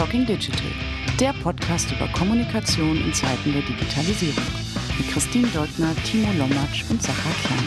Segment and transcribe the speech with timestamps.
[0.00, 0.72] Talking Digital,
[1.20, 4.42] der Podcast über Kommunikation in Zeiten der Digitalisierung.
[4.96, 7.58] Mit Christine Deutner, Timo Lommatsch und Sacha Klein.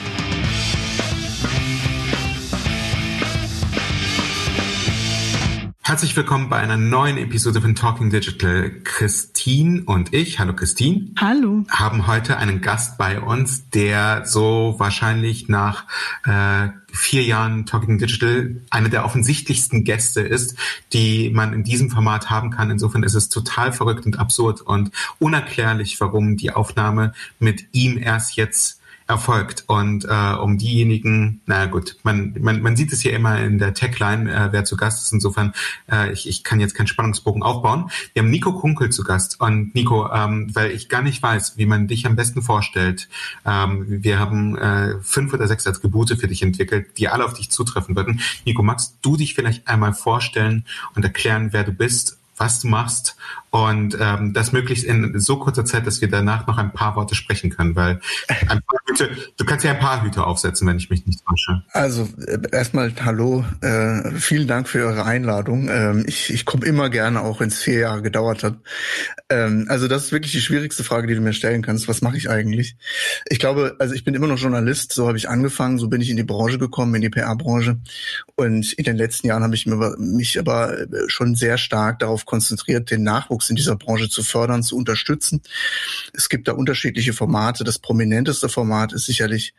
[5.84, 8.72] Herzlich willkommen bei einer neuen Episode von Talking Digital.
[8.84, 11.12] Christine und ich, hallo Christine.
[11.20, 11.66] Hallo.
[11.70, 15.86] Haben heute einen Gast bei uns, der so wahrscheinlich nach
[16.26, 20.56] äh, vier Jahren Talking Digital einer der offensichtlichsten Gäste ist,
[20.94, 22.70] die man in diesem Format haben kann.
[22.70, 28.36] Insofern ist es total verrückt und absurd und unerklärlich, warum die Aufnahme mit ihm erst
[28.38, 29.66] jetzt erfolgt.
[29.68, 33.74] Und äh, um diejenigen, na gut, man, man, man sieht es hier immer in der
[33.74, 35.14] Tagline, äh, wer zu Gast ist.
[35.14, 35.54] Insofern,
[35.92, 37.90] äh, ich, ich kann jetzt keinen Spannungsbogen aufbauen.
[38.14, 39.40] Wir haben Nico Kunkel zu Gast.
[39.40, 43.10] Und Nico, ähm, weil ich gar nicht weiß, wie man dich am besten vorstellt,
[43.46, 47.50] ähm, wir haben äh, fünf oder sechs Gebote für dich entwickelt, die alle auf dich
[47.50, 48.20] zutreffen würden.
[48.46, 50.66] Nico, magst du dich vielleicht einmal vorstellen
[50.96, 53.16] und erklären, wer du bist was du machst
[53.54, 57.14] und ähm, das möglichst in so kurzer Zeit, dass wir danach noch ein paar Worte
[57.14, 60.90] sprechen können, weil ein paar Hüte, du kannst ja ein paar Hüte aufsetzen, wenn ich
[60.90, 61.62] mich nicht täusche.
[61.72, 65.70] Also äh, erstmal hallo, äh, vielen Dank für eure Einladung.
[65.70, 68.56] Ähm, ich ich komme immer gerne, auch wenn es vier Jahre gedauert hat.
[69.30, 71.88] Ähm, also das ist wirklich die schwierigste Frage, die du mir stellen kannst.
[71.88, 72.76] Was mache ich eigentlich?
[73.30, 76.10] Ich glaube, also ich bin immer noch Journalist, so habe ich angefangen, so bin ich
[76.10, 77.78] in die Branche gekommen, in die PR-Branche.
[78.34, 83.04] Und in den letzten Jahren habe ich mich aber schon sehr stark darauf konzentriert, den
[83.04, 85.42] Nachwuchs in dieser Branche zu fördern, zu unterstützen.
[86.14, 87.64] Es gibt da unterschiedliche Formate.
[87.64, 89.54] Das prominenteste Format ist sicherlich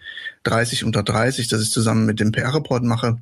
[0.45, 3.19] 30 unter 30, das ich zusammen mit dem PR-Report mache.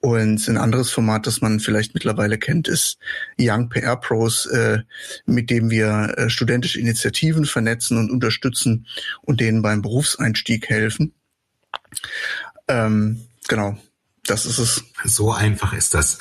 [0.00, 2.98] Und ein anderes Format, das man vielleicht mittlerweile kennt, ist
[3.38, 4.80] Young PR Pros, äh,
[5.26, 8.86] mit dem wir äh, studentische Initiativen vernetzen und unterstützen
[9.22, 11.12] und denen beim Berufseinstieg helfen.
[12.68, 13.78] Ähm, genau.
[14.32, 14.84] Das ist es.
[15.04, 16.18] So einfach ist das.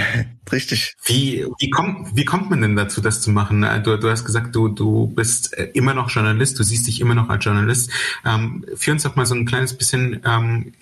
[0.52, 0.96] Richtig.
[1.06, 3.62] Wie, wie, kommt, wie kommt man denn dazu, das zu machen?
[3.62, 7.00] Äh, du, du hast gesagt, du, du bist äh, immer noch Journalist, du siehst dich
[7.00, 7.90] immer noch als Journalist.
[8.22, 10.74] Ähm, führ uns doch mal so ein kleines bisschen ähm,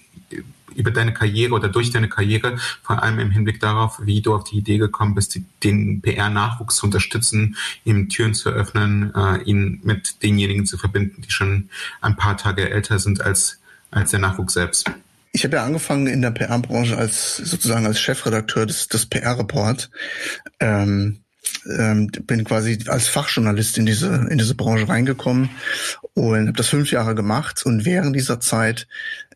[0.75, 4.43] über deine Karriere oder durch deine Karriere, vor allem im Hinblick darauf, wie du auf
[4.43, 10.21] die Idee gekommen bist, den PR-Nachwuchs zu unterstützen, ihm Türen zu öffnen, äh, ihn mit
[10.25, 13.61] denjenigen zu verbinden, die schon ein paar Tage älter sind als,
[13.93, 14.91] als der Nachwuchs selbst.
[15.33, 19.91] Ich habe ja angefangen in der PR-Branche als sozusagen als Chefredakteur des, des PR-Report.
[20.61, 21.23] Ähm,
[21.67, 25.51] ähm, bin quasi als Fachjournalist in diese in diese Branche reingekommen
[26.15, 28.87] und habe das fünf Jahre gemacht und während dieser Zeit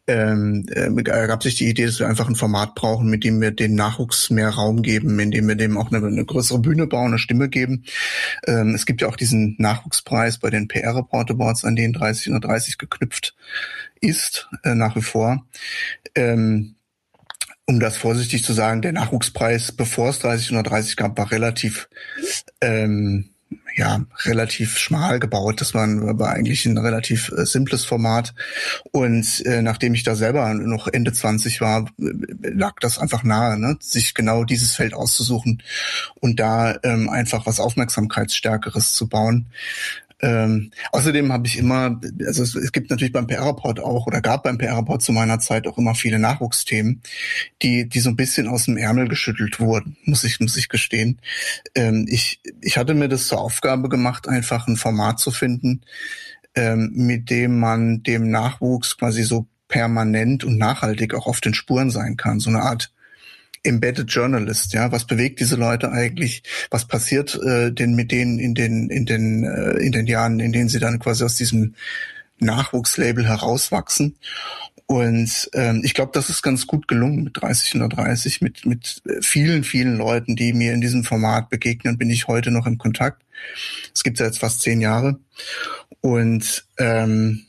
[0.06, 3.50] ähm, äh, ergab sich die Idee, dass wir einfach ein Format brauchen, mit dem wir
[3.50, 7.18] den Nachwuchs mehr Raum geben, indem wir dem auch eine, eine größere Bühne bauen, eine
[7.18, 7.84] Stimme geben.
[8.46, 12.32] Ähm, es gibt ja auch diesen Nachwuchspreis bei den PR Reporter Boards, an den 30
[12.32, 13.34] und 30 geknüpft
[14.00, 15.44] ist, äh, nach wie vor.
[16.14, 16.76] Ähm,
[17.68, 21.88] um das vorsichtig zu sagen, der Nachwuchspreis, bevor es 30 oder 30 gab, war relativ
[22.60, 23.30] ähm,
[23.76, 25.60] ja relativ schmal gebaut.
[25.60, 25.86] Das war,
[26.18, 28.34] war eigentlich ein relativ äh, simples Format.
[28.90, 33.76] Und äh, nachdem ich da selber noch Ende 20 war, lag das einfach nahe, ne?
[33.80, 35.62] sich genau dieses Feld auszusuchen
[36.14, 39.46] und da ähm, einfach was Aufmerksamkeitsstärkeres zu bauen.
[40.20, 44.44] Ähm, außerdem habe ich immer, also es, es gibt natürlich beim PR-Report auch oder gab
[44.44, 47.02] beim PR-Report zu meiner Zeit auch immer viele Nachwuchsthemen,
[47.62, 51.20] die die so ein bisschen aus dem Ärmel geschüttelt wurden, muss ich muss ich gestehen.
[51.74, 55.82] Ähm, ich ich hatte mir das zur Aufgabe gemacht, einfach ein Format zu finden,
[56.54, 61.90] ähm, mit dem man dem Nachwuchs quasi so permanent und nachhaltig auch auf den Spuren
[61.90, 62.92] sein kann, so eine Art
[63.66, 66.42] Embedded Journalist, ja, was bewegt diese Leute eigentlich?
[66.70, 70.52] Was passiert äh, denn mit denen in den in den äh, in den Jahren, in
[70.52, 71.74] denen sie dann quasi aus diesem
[72.38, 74.16] Nachwuchslabel herauswachsen?
[74.86, 79.02] Und ähm, ich glaube, das ist ganz gut gelungen mit 30 oder 30, mit mit
[79.20, 83.22] vielen vielen Leuten, die mir in diesem Format begegnen, bin ich heute noch im Kontakt.
[83.92, 85.18] Es gibt ja jetzt fast zehn Jahre
[86.00, 87.46] und ähm,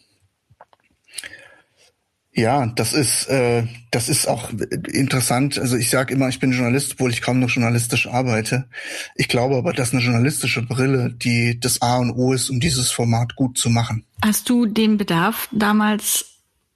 [2.38, 4.52] ja, das ist äh, das ist auch
[4.94, 5.58] interessant.
[5.58, 8.70] Also ich sage immer, ich bin Journalist, obwohl ich kaum noch journalistisch arbeite.
[9.16, 12.92] Ich glaube aber, dass eine journalistische Brille, die das A und O ist, um dieses
[12.92, 14.06] Format gut zu machen.
[14.24, 16.26] Hast du den Bedarf damals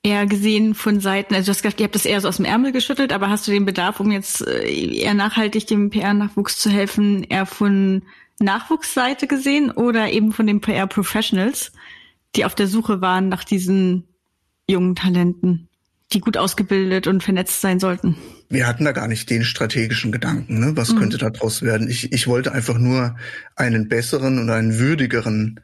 [0.01, 2.45] eher gesehen von Seiten, also du hast gesagt, ihr habt das eher so aus dem
[2.45, 6.71] Ärmel geschüttelt, aber hast du den Bedarf, um jetzt äh, eher nachhaltig dem PR-Nachwuchs zu
[6.71, 8.01] helfen, eher von
[8.39, 11.71] Nachwuchsseite gesehen oder eben von den PR-Professionals,
[12.35, 14.07] die auf der Suche waren nach diesen
[14.71, 15.67] jungen Talenten,
[16.13, 18.15] die gut ausgebildet und vernetzt sein sollten.
[18.49, 20.75] Wir hatten da gar nicht den strategischen Gedanken, ne?
[20.75, 20.99] was mhm.
[20.99, 21.89] könnte daraus werden.
[21.89, 23.15] Ich, ich wollte einfach nur
[23.55, 25.59] einen besseren und einen würdigeren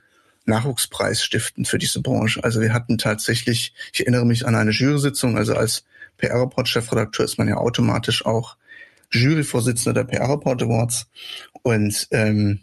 [0.46, 2.44] Nachwuchspreis stiften für diese Branche.
[2.44, 5.84] Also wir hatten tatsächlich, ich erinnere mich an eine Jury-Sitzung, also als
[6.18, 8.56] PR-Report-Chefredakteur ist man ja automatisch auch
[9.12, 11.08] Juryvorsitzender der PR Report Awards
[11.64, 12.60] und ähm,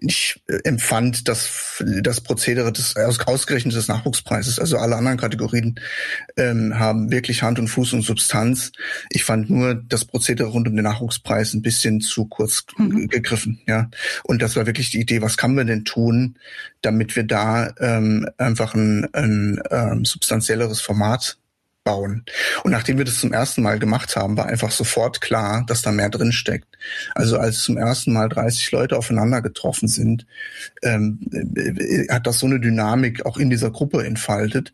[0.00, 5.78] ich empfand das, das Prozedere des ausgerechnet des Nachwuchspreises, also alle anderen Kategorien
[6.36, 8.72] ähm, haben wirklich Hand und Fuß und Substanz.
[9.10, 13.08] Ich fand nur das Prozedere rund um den Nachwuchspreis ein bisschen zu kurz mhm.
[13.08, 13.90] gegriffen, ja.
[14.24, 16.36] Und das war wirklich die Idee, was kann man denn tun,
[16.80, 21.38] damit wir da ähm, einfach ein, ein ähm, substanzielleres Format
[21.84, 22.24] bauen.
[22.64, 25.90] Und nachdem wir das zum ersten Mal gemacht haben, war einfach sofort klar, dass da
[25.90, 26.67] mehr drin steckt.
[27.14, 30.26] Also als zum ersten Mal 30 Leute aufeinander getroffen sind,
[30.82, 34.72] ähm, äh, hat das so eine Dynamik auch in dieser Gruppe entfaltet,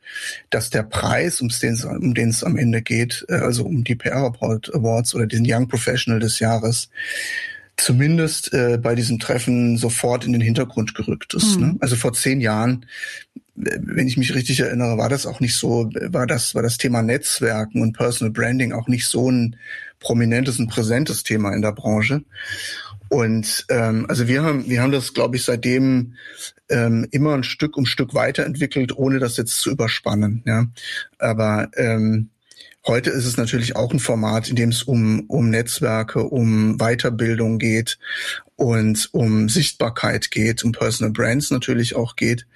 [0.51, 3.85] dass der Preis, um den es um den es am Ende geht, äh, also um
[3.85, 6.89] die PR Awards oder den Young Professional des Jahres,
[7.77, 11.59] zumindest äh, bei diesem Treffen sofort in den Hintergrund gerückt ist.
[11.59, 11.67] Mhm.
[11.67, 11.77] Ne?
[11.81, 12.87] Also vor zehn Jahren
[13.55, 17.03] wenn ich mich richtig erinnere, war das auch nicht so, war das, war das Thema
[17.03, 19.57] Netzwerken und Personal Branding auch nicht so ein
[20.01, 22.25] prominentes und präsentes Thema in der Branche.
[23.09, 26.15] Und ähm, also wir haben, wir haben das, glaube ich, seitdem
[26.69, 30.43] ähm, immer ein Stück um Stück weiterentwickelt, ohne das jetzt zu überspannen.
[30.47, 30.67] Ja,
[31.19, 32.31] aber ähm,
[32.87, 37.59] Heute ist es natürlich auch ein Format, in dem es um, um Netzwerke, um Weiterbildung
[37.59, 37.99] geht
[38.57, 42.47] und um Sichtbarkeit geht, um Personal Brands natürlich auch geht.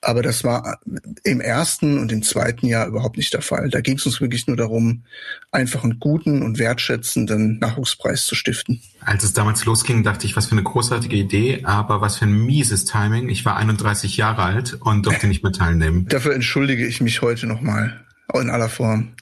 [0.00, 0.80] Aber das war
[1.22, 3.68] im ersten und im zweiten Jahr überhaupt nicht der Fall.
[3.70, 5.02] Da ging es uns wirklich nur darum,
[5.50, 8.80] einfach einen guten und wertschätzenden Nachwuchspreis zu stiften.
[9.00, 12.44] Als es damals losging, dachte ich, was für eine großartige Idee, aber was für ein
[12.46, 13.28] mieses Timing.
[13.28, 16.06] Ich war 31 Jahre alt und durfte nicht mehr teilnehmen.
[16.08, 18.04] Dafür entschuldige ich mich heute nochmal
[18.34, 19.14] in aller Form.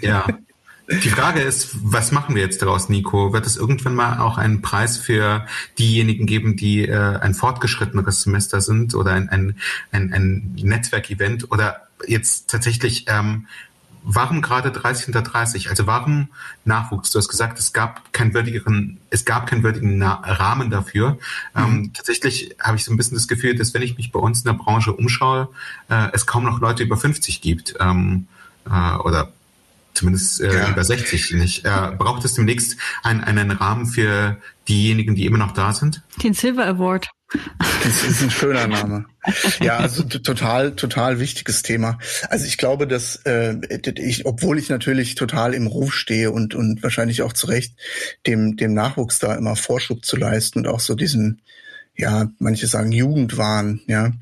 [0.00, 0.26] Ja.
[0.90, 3.32] Die Frage ist, was machen wir jetzt daraus, Nico?
[3.32, 5.46] Wird es irgendwann mal auch einen Preis für
[5.78, 9.54] diejenigen geben, die äh, ein fortgeschritteneres Semester sind oder ein, ein,
[9.92, 13.46] ein, ein Netzwerkevent oder jetzt tatsächlich, ähm,
[14.02, 15.70] warum gerade 30 unter 30?
[15.70, 16.28] Also warum
[16.64, 17.10] Nachwuchs?
[17.10, 21.18] Du hast gesagt, es gab keinen würdigeren, es gab keinen würdigen Na Rahmen dafür.
[21.54, 21.76] Ähm, mhm.
[21.76, 24.40] Ähm, tatsächlich habe ich so ein bisschen das Gefühl, dass wenn ich mich bei uns
[24.40, 25.50] in der Branche umschaue,
[25.88, 27.76] äh, es kaum noch Leute über 50 gibt.
[27.78, 28.26] Ähm,
[28.68, 29.32] äh, oder
[29.94, 30.70] zumindest äh, ja.
[30.70, 31.64] über 60 nicht.
[31.64, 34.38] Äh, braucht es demnächst ein, einen Rahmen für
[34.68, 36.02] diejenigen, die immer noch da sind?
[36.22, 37.08] Den Silver Award.
[37.84, 39.06] Das ist ein schöner Name.
[39.60, 41.98] Ja, also total, total wichtiges Thema.
[42.28, 43.54] Also ich glaube, dass äh,
[43.96, 47.74] ich, obwohl ich natürlich total im Ruf stehe und und wahrscheinlich auch zu Recht
[48.26, 51.42] dem dem Nachwuchs da immer Vorschub zu leisten und auch so diesen
[52.00, 54.12] ja, manche sagen Jugendwahn, ja.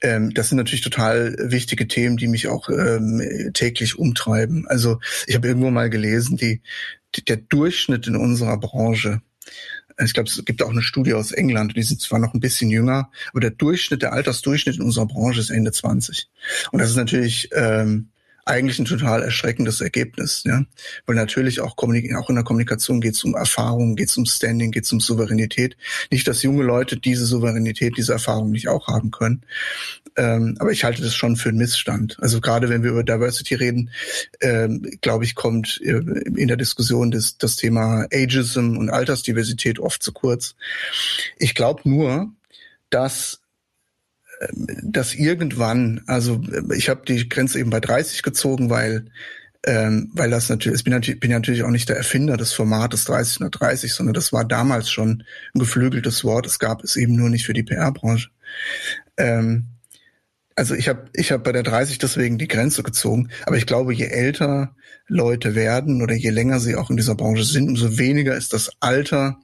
[0.00, 4.66] Ähm, das sind natürlich total wichtige Themen, die mich auch ähm, täglich umtreiben.
[4.66, 6.60] Also ich habe irgendwo mal gelesen, die,
[7.14, 9.22] die, der Durchschnitt in unserer Branche,
[10.02, 12.70] ich glaube, es gibt auch eine Studie aus England, die sind zwar noch ein bisschen
[12.70, 16.28] jünger, aber der Durchschnitt, der Altersdurchschnitt in unserer Branche ist Ende 20.
[16.72, 18.08] Und das ist natürlich ähm,
[18.44, 20.64] eigentlich ein total erschreckendes Ergebnis, ja.
[21.06, 24.26] Weil natürlich auch, Kommunik auch in der Kommunikation geht es um Erfahrung, geht es um
[24.26, 25.76] Standing, geht es um Souveränität.
[26.10, 29.42] Nicht, dass junge Leute diese Souveränität, diese Erfahrung nicht auch haben können.
[30.16, 32.16] Ähm, aber ich halte das schon für einen Missstand.
[32.20, 33.90] Also gerade wenn wir über Diversity reden,
[34.40, 36.00] ähm, glaube ich, kommt äh,
[36.36, 40.56] in der Diskussion das, das Thema Ageism und Altersdiversität oft zu kurz.
[41.38, 42.32] Ich glaube nur,
[42.90, 43.39] dass
[44.82, 46.40] dass irgendwann, also
[46.74, 49.06] ich habe die Grenze eben bei 30 gezogen, weil
[49.66, 53.04] ähm, weil das natürlich, ich bin natürlich, bin natürlich auch nicht der Erfinder des Formates
[53.04, 56.46] 30 oder 30, sondern das war damals schon ein geflügeltes Wort.
[56.46, 58.30] Es gab es eben nur nicht für die PR-Branche.
[59.18, 59.66] Ähm,
[60.56, 63.92] also ich habe ich hab bei der 30 deswegen die Grenze gezogen, aber ich glaube,
[63.92, 64.74] je älter
[65.06, 68.70] Leute werden oder je länger sie auch in dieser Branche sind, umso weniger ist das
[68.80, 69.38] Alter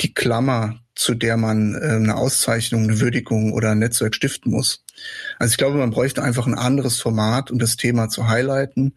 [0.00, 4.84] die Klammer zu der man äh, eine Auszeichnung, eine Würdigung oder ein Netzwerk stiften muss.
[5.38, 8.94] Also ich glaube, man bräuchte einfach ein anderes Format, um das Thema zu highlighten,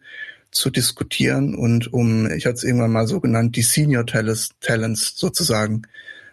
[0.50, 5.82] zu diskutieren und um, ich hatte es irgendwann mal so genannt, die Senior Talents, sozusagen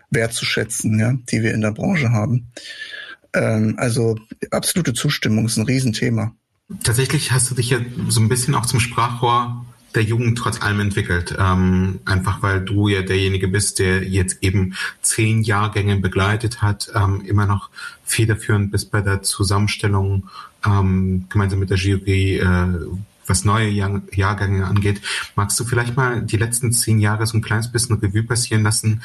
[0.10, 2.52] wertzuschätzen, ja, die wir in der Branche haben.
[3.34, 4.18] Ähm, also
[4.52, 6.36] absolute Zustimmung ist ein Riesenthema.
[6.84, 10.80] Tatsächlich hast du dich ja so ein bisschen auch zum Sprachrohr der Jugend trotz allem
[10.80, 11.36] entwickelt.
[11.38, 17.22] Ähm, einfach weil du ja derjenige bist, der jetzt eben zehn Jahrgänge begleitet hat, ähm,
[17.26, 17.70] immer noch
[18.04, 20.30] federführend bis bei der Zusammenstellung
[20.66, 22.68] ähm, gemeinsam mit der Jury, äh,
[23.28, 25.02] was neue Jahr Jahrgänge angeht.
[25.36, 29.02] Magst du vielleicht mal die letzten zehn Jahre so ein kleines bisschen Revue passieren lassen,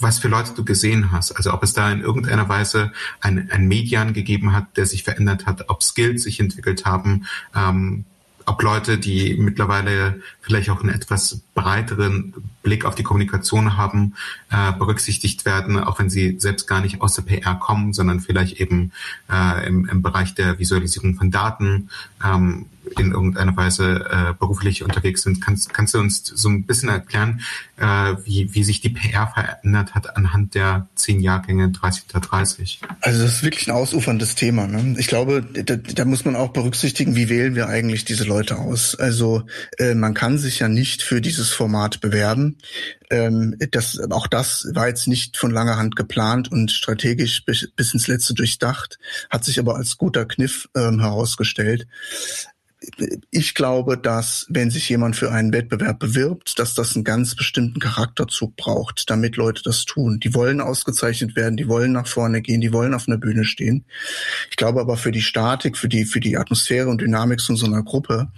[0.00, 1.32] was für Leute du gesehen hast.
[1.32, 5.46] Also ob es da in irgendeiner Weise ein, ein Median gegeben hat, der sich verändert
[5.46, 8.04] hat, ob Skills sich entwickelt haben, ähm,
[8.48, 14.14] ob Leute, die mittlerweile vielleicht auch einen etwas breiteren Blick auf die Kommunikation haben,
[14.50, 18.60] äh, berücksichtigt werden, auch wenn sie selbst gar nicht aus der PR kommen, sondern vielleicht
[18.60, 18.92] eben
[19.30, 21.90] äh, im, im Bereich der Visualisierung von Daten.
[22.24, 22.66] Ähm,
[22.98, 25.40] in irgendeiner Weise äh, beruflich unterwegs sind.
[25.40, 27.40] Kannst, kannst du uns so ein bisschen erklären,
[27.76, 32.80] äh, wie, wie sich die PR verändert hat anhand der zehn Jahrgänge 30 30?
[33.00, 34.66] Also das ist wirklich ein ausuferndes Thema.
[34.66, 34.96] Ne?
[34.98, 38.94] Ich glaube, da, da muss man auch berücksichtigen, wie wählen wir eigentlich diese Leute aus.
[38.94, 39.44] Also
[39.78, 42.58] äh, man kann sich ja nicht für dieses Format bewerben.
[43.10, 47.94] Ähm, das, auch das war jetzt nicht von langer Hand geplant und strategisch bis, bis
[47.94, 48.98] ins Letzte durchdacht,
[49.30, 51.86] hat sich aber als guter Kniff ähm, herausgestellt
[53.30, 57.80] ich glaube, dass wenn sich jemand für einen Wettbewerb bewirbt, dass das einen ganz bestimmten
[57.80, 60.20] Charakterzug braucht, damit Leute das tun.
[60.20, 63.84] Die wollen ausgezeichnet werden, die wollen nach vorne gehen, die wollen auf einer Bühne stehen.
[64.50, 67.66] Ich glaube aber für die Statik, für die, für die Atmosphäre und Dynamik von so
[67.66, 68.30] einer Gruppe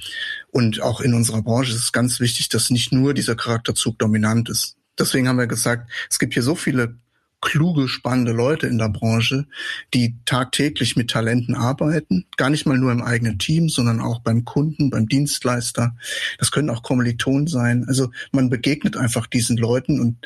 [0.51, 4.49] und auch in unserer Branche ist es ganz wichtig, dass nicht nur dieser Charakterzug dominant
[4.49, 4.77] ist.
[4.99, 6.97] Deswegen haben wir gesagt, es gibt hier so viele
[7.41, 9.47] kluge, spannende Leute in der Branche,
[9.95, 12.27] die tagtäglich mit Talenten arbeiten.
[12.37, 15.97] Gar nicht mal nur im eigenen Team, sondern auch beim Kunden, beim Dienstleister.
[16.39, 17.85] Das können auch Kommilitonen sein.
[17.89, 20.17] Also man begegnet einfach diesen Leuten und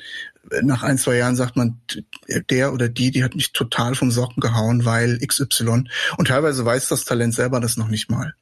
[0.62, 1.80] nach ein, zwei Jahren sagt man,
[2.50, 5.85] der oder die, die hat mich total vom Socken gehauen, weil XY.
[6.16, 8.35] Und teilweise weiß das Talent selber das noch nicht mal.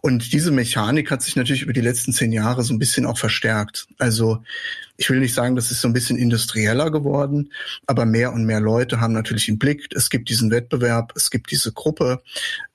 [0.00, 3.18] Und diese Mechanik hat sich natürlich über die letzten zehn Jahre so ein bisschen auch
[3.18, 3.88] verstärkt.
[3.98, 4.42] Also
[5.00, 7.52] ich will nicht sagen, das ist so ein bisschen industrieller geworden,
[7.86, 11.52] aber mehr und mehr Leute haben natürlich im Blick, es gibt diesen Wettbewerb, es gibt
[11.52, 12.20] diese Gruppe,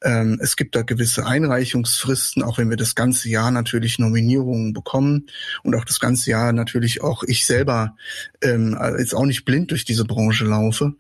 [0.02, 5.28] ähm, es gibt da gewisse Einreichungsfristen, auch wenn wir das ganze Jahr natürlich Nominierungen bekommen
[5.64, 7.98] und auch das ganze Jahr natürlich auch ich selber
[8.42, 10.94] ähm, jetzt auch nicht blind durch diese Branche laufe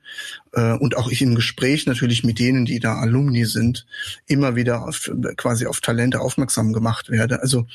[0.51, 3.85] äh, und auch ich im Gespräch natürlich mit denen, die da Alumni sind,
[4.27, 5.09] immer wieder auf,
[5.43, 7.41] quasi auf Talente aufmerksam gemacht werde.
[7.41, 7.67] Also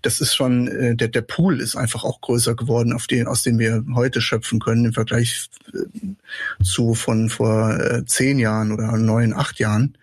[0.00, 3.42] das ist schon, äh, der, der Pool ist einfach auch größer geworden, auf den, aus
[3.42, 8.96] dem wir heute schöpfen können im Vergleich äh, zu von vor äh, zehn Jahren oder
[8.96, 9.98] neun, acht Jahren.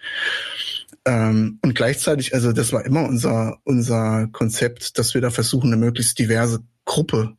[1.06, 5.78] Ähm, und gleichzeitig, also das war immer unser, unser Konzept, dass wir da versuchen, eine
[5.78, 7.36] möglichst diverse Gruppe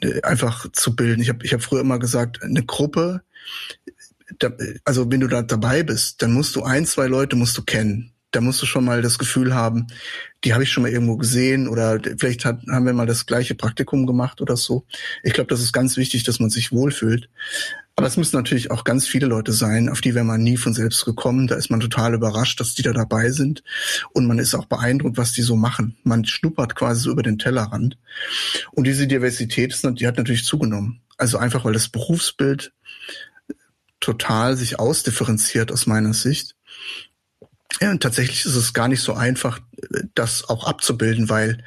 [0.00, 1.22] äh, einfach zu bilden.
[1.22, 3.22] Ich habe ich hab früher immer gesagt, eine Gruppe
[4.38, 4.50] da,
[4.84, 8.12] also wenn du da dabei bist, dann musst du ein, zwei Leute musst du kennen.
[8.32, 9.86] Da musst du schon mal das Gefühl haben,
[10.44, 13.54] die habe ich schon mal irgendwo gesehen oder vielleicht hat, haben wir mal das gleiche
[13.54, 14.84] Praktikum gemacht oder so.
[15.22, 17.28] Ich glaube, das ist ganz wichtig, dass man sich wohlfühlt.
[17.98, 20.74] Aber es müssen natürlich auch ganz viele Leute sein, auf die wäre man nie von
[20.74, 21.46] selbst gekommen.
[21.46, 23.62] Da ist man total überrascht, dass die da dabei sind.
[24.12, 25.96] Und man ist auch beeindruckt, was die so machen.
[26.04, 27.96] Man schnuppert quasi so über den Tellerrand.
[28.72, 31.00] Und diese Diversität, ist, die hat natürlich zugenommen.
[31.16, 32.74] Also einfach, weil das Berufsbild
[34.00, 36.54] total sich ausdifferenziert aus meiner Sicht.
[37.80, 39.60] Ja, und tatsächlich ist es gar nicht so einfach,
[40.14, 41.58] das auch abzubilden, weil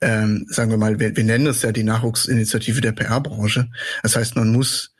[0.00, 3.68] ähm, sagen wir mal, wir, wir nennen es ja die Nachwuchsinitiative der PR-Branche.
[4.02, 4.94] Das heißt, man muss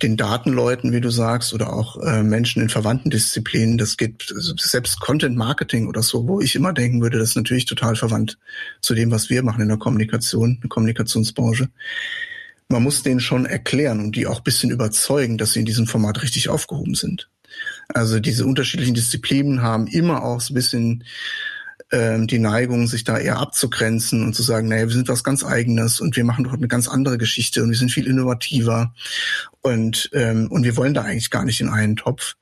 [0.00, 5.00] den Datenleuten, wie du sagst, oder auch äh, Menschen in verwandten Disziplinen, das geht selbst
[5.00, 8.38] Content Marketing oder so, wo ich immer denken würde, das ist natürlich total verwandt
[8.80, 11.68] zu dem, was wir machen in der Kommunikation, in der Kommunikationsbranche
[12.72, 16.22] man muss denen schon erklären und die auch bisschen überzeugen, dass sie in diesem Format
[16.22, 17.28] richtig aufgehoben sind.
[17.88, 21.04] Also diese unterschiedlichen Disziplinen haben immer auch so ein bisschen
[21.92, 25.44] ähm, die Neigung, sich da eher abzugrenzen und zu sagen, naja, wir sind was ganz
[25.44, 28.94] Eigenes und wir machen doch eine ganz andere Geschichte und wir sind viel innovativer
[29.60, 32.36] und, ähm, und wir wollen da eigentlich gar nicht in einen Topf.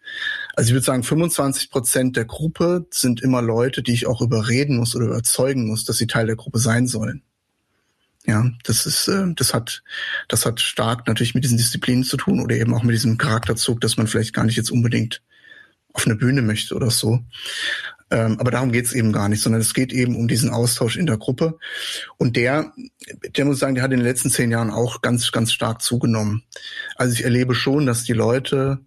[0.55, 4.77] Also ich würde sagen, 25 Prozent der Gruppe sind immer Leute, die ich auch überreden
[4.77, 7.23] muss oder überzeugen muss, dass sie Teil der Gruppe sein sollen.
[8.27, 9.83] Ja, das ist, äh, das hat,
[10.29, 13.81] das hat stark natürlich mit diesen Disziplinen zu tun oder eben auch mit diesem Charakterzug,
[13.81, 15.23] dass man vielleicht gar nicht jetzt unbedingt
[15.93, 17.25] auf eine Bühne möchte oder so.
[18.11, 21.07] Ähm, aber darum geht's eben gar nicht, sondern es geht eben um diesen Austausch in
[21.07, 21.59] der Gruppe.
[22.19, 22.73] Und der,
[23.37, 26.43] der muss sagen, der hat in den letzten zehn Jahren auch ganz, ganz stark zugenommen.
[26.97, 28.81] Also ich erlebe schon, dass die Leute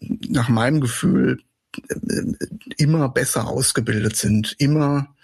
[0.00, 1.40] nach meinem Gefühl
[1.88, 2.22] äh,
[2.76, 5.14] immer besser ausgebildet sind, immer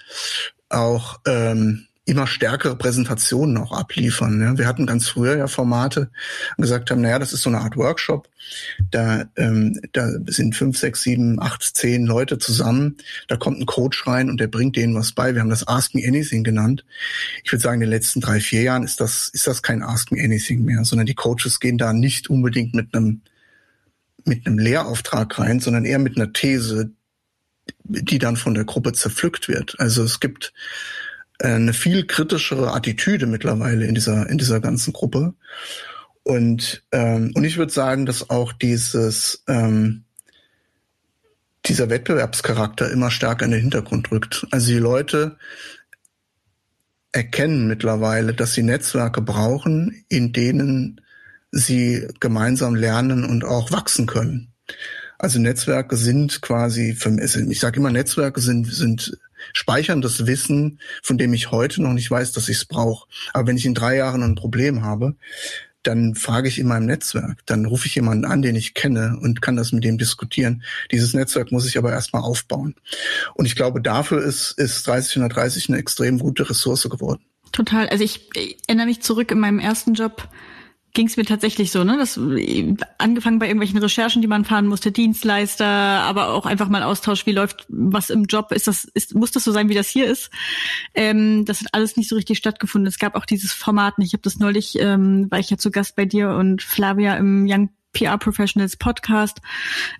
[0.69, 4.39] auch ähm, immer stärkere Präsentationen auch abliefern.
[4.39, 4.59] Ne?
[4.59, 6.11] Wir hatten ganz früher ja Formate
[6.57, 8.29] und gesagt haben, naja, das ist so eine Art Workshop.
[8.91, 12.97] Da, ähm, da sind fünf, sechs, sieben, acht, zehn Leute zusammen.
[13.29, 15.35] Da kommt ein Coach rein und der bringt denen was bei.
[15.35, 16.85] Wir haben das Ask Me Anything genannt.
[17.45, 20.11] Ich würde sagen, in den letzten drei, vier Jahren ist das, ist das kein Ask
[20.11, 23.23] Me Anything mehr, sondern die Coaches gehen da nicht unbedingt mit einem
[24.27, 26.91] mit einem Lehrauftrag rein, sondern eher mit einer These,
[27.85, 29.79] die dann von der Gruppe zerpflückt wird.
[29.79, 30.53] Also es gibt
[31.41, 35.35] eine viel kritischere Attitüde mittlerweile in dieser in dieser ganzen Gruppe.
[36.23, 40.05] Und ähm, und ich würde sagen, dass auch dieses ähm,
[41.67, 44.47] dieser Wettbewerbscharakter immer stärker in den Hintergrund rückt.
[44.51, 45.37] Also die Leute
[47.13, 51.01] erkennen mittlerweile, dass sie Netzwerke brauchen, in denen
[51.51, 54.53] sie gemeinsam lernen und auch wachsen können.
[55.19, 59.19] Also Netzwerke sind quasi, für, ich sage immer, Netzwerke sind, sind
[59.53, 63.09] speichern das Wissen, von dem ich heute noch nicht weiß, dass ich es brauche.
[63.33, 65.17] Aber wenn ich in drei Jahren ein Problem habe,
[65.83, 69.41] dann frage ich in meinem Netzwerk, dann rufe ich jemanden an, den ich kenne und
[69.41, 70.63] kann das mit dem diskutieren.
[70.91, 72.75] Dieses Netzwerk muss ich aber erstmal aufbauen.
[73.35, 77.23] Und ich glaube, dafür ist, ist 3030 eine extrem gute Ressource geworden.
[77.53, 77.89] Total.
[77.89, 80.29] Also ich, ich erinnere mich zurück in meinem ersten Job,
[80.93, 81.97] ging es mir tatsächlich so, ne?
[81.97, 82.19] Das
[82.99, 87.33] angefangen bei irgendwelchen Recherchen, die man fahren musste, Dienstleister, aber auch einfach mal Austausch, wie
[87.33, 90.31] läuft was im Job, ist das, ist, muss das so sein, wie das hier ist?
[90.95, 92.89] Ähm, das hat alles nicht so richtig stattgefunden.
[92.89, 94.09] Es gab auch dieses Format nicht.
[94.09, 97.47] Ich habe das neulich, ähm, war ich ja zu Gast bei dir und Flavia im
[97.49, 99.41] Young PR Professionals Podcast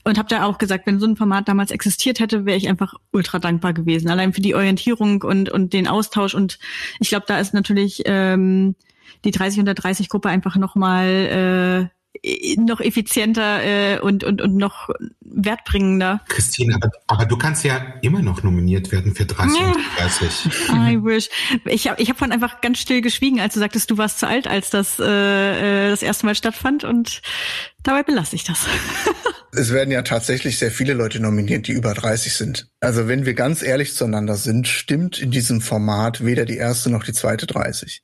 [0.05, 2.95] und habe da auch gesagt, wenn so ein Format damals existiert hätte, wäre ich einfach
[3.11, 4.09] ultra dankbar gewesen.
[4.11, 6.59] Allein für die Orientierung und und den Austausch und
[7.01, 8.77] ich glaube, da ist natürlich ähm,
[9.25, 14.57] die 30 unter 30 Gruppe einfach noch mal äh, noch effizienter äh, und, und, und
[14.57, 14.91] noch
[15.21, 16.21] wertbringender.
[16.29, 19.73] Christine, aber, aber du kannst ja immer noch nominiert werden für 30 ja.
[19.97, 20.69] 30.
[20.71, 21.29] I wish.
[21.67, 24.27] Ich habe ich hab von einfach ganz still geschwiegen, als du sagtest, du warst zu
[24.27, 27.23] alt, als das äh, äh das erste Mal stattfand und
[27.83, 28.67] dabei belasse ich das.
[29.53, 32.69] es werden ja tatsächlich sehr viele Leute nominiert, die über 30 sind.
[32.81, 37.05] Also wenn wir ganz ehrlich zueinander sind, stimmt in diesem Format weder die erste noch
[37.05, 38.03] die zweite 30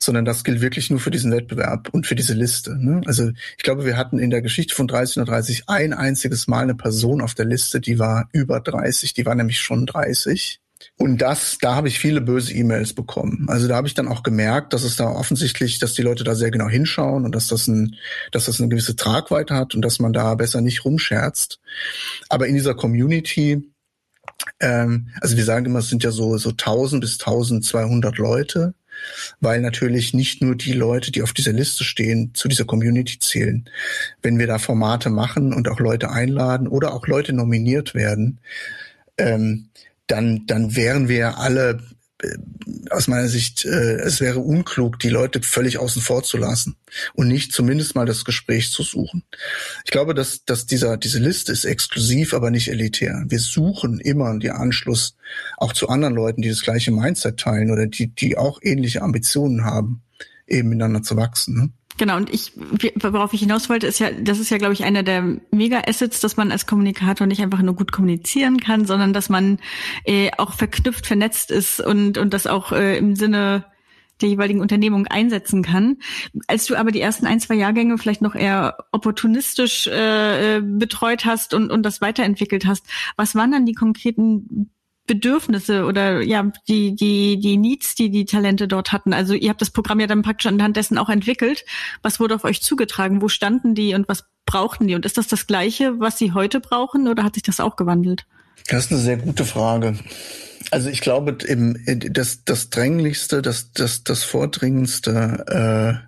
[0.00, 2.76] sondern das gilt wirklich nur für diesen Wettbewerb und für diese Liste.
[2.76, 3.02] Ne?
[3.06, 7.20] Also ich glaube, wir hatten in der Geschichte von 3030 ein einziges Mal eine Person
[7.20, 10.60] auf der Liste, die war über 30, die war nämlich schon 30.
[10.96, 13.46] Und das, da habe ich viele böse E-Mails bekommen.
[13.48, 16.34] Also da habe ich dann auch gemerkt, dass es da offensichtlich, dass die Leute da
[16.34, 17.96] sehr genau hinschauen und dass das ein,
[18.32, 21.60] dass das eine gewisse Tragweite hat und dass man da besser nicht rumscherzt.
[22.28, 23.72] Aber in dieser Community,
[24.60, 28.74] ähm, also wir sagen immer, es sind ja so so 1000 bis 1200 Leute
[29.40, 33.68] weil natürlich nicht nur die Leute, die auf dieser Liste stehen, zu dieser Community zählen.
[34.22, 38.40] Wenn wir da Formate machen und auch Leute einladen oder auch Leute nominiert werden,
[39.16, 39.68] ähm,
[40.08, 41.78] dann, dann wären wir alle
[42.20, 42.36] äh,
[42.90, 46.76] aus meiner Sicht, äh, es wäre unklug, die Leute völlig außen vor zu lassen
[47.14, 49.22] und nicht zumindest mal das Gespräch zu suchen.
[49.84, 53.24] Ich glaube, dass, dass dieser, diese Liste ist exklusiv, aber nicht elitär.
[53.28, 55.16] Wir suchen immer den Anschluss
[55.58, 59.64] auch zu anderen Leuten, die das gleiche Mindset teilen oder die, die auch ähnliche Ambitionen
[59.64, 60.02] haben,
[60.46, 61.54] eben miteinander zu wachsen.
[61.56, 61.70] Ne?
[61.98, 62.52] Genau, und ich,
[62.94, 66.36] worauf ich hinaus wollte, ist ja, das ist ja, glaube ich, einer der Mega-Assets, dass
[66.36, 69.58] man als Kommunikator nicht einfach nur gut kommunizieren kann, sondern dass man
[70.04, 73.64] äh, auch verknüpft, vernetzt ist und, und das auch äh, im Sinne
[74.20, 75.98] der jeweiligen Unternehmung einsetzen kann.
[76.46, 81.52] Als du aber die ersten ein, zwei Jahrgänge vielleicht noch eher opportunistisch äh, betreut hast
[81.52, 84.70] und, und das weiterentwickelt hast, was waren dann die konkreten
[85.08, 89.12] Bedürfnisse oder ja die die die Needs, die die Talente dort hatten.
[89.12, 91.64] Also ihr habt das Programm ja dann praktisch anhand dessen auch entwickelt.
[92.02, 93.20] Was wurde auf euch zugetragen?
[93.20, 94.94] Wo standen die und was brauchten die?
[94.94, 98.26] Und ist das das Gleiche, was sie heute brauchen oder hat sich das auch gewandelt?
[98.68, 99.98] Das ist eine sehr gute Frage.
[100.70, 106.07] Also ich glaube, das, das Dränglichste, das, das, das Vordringendste äh,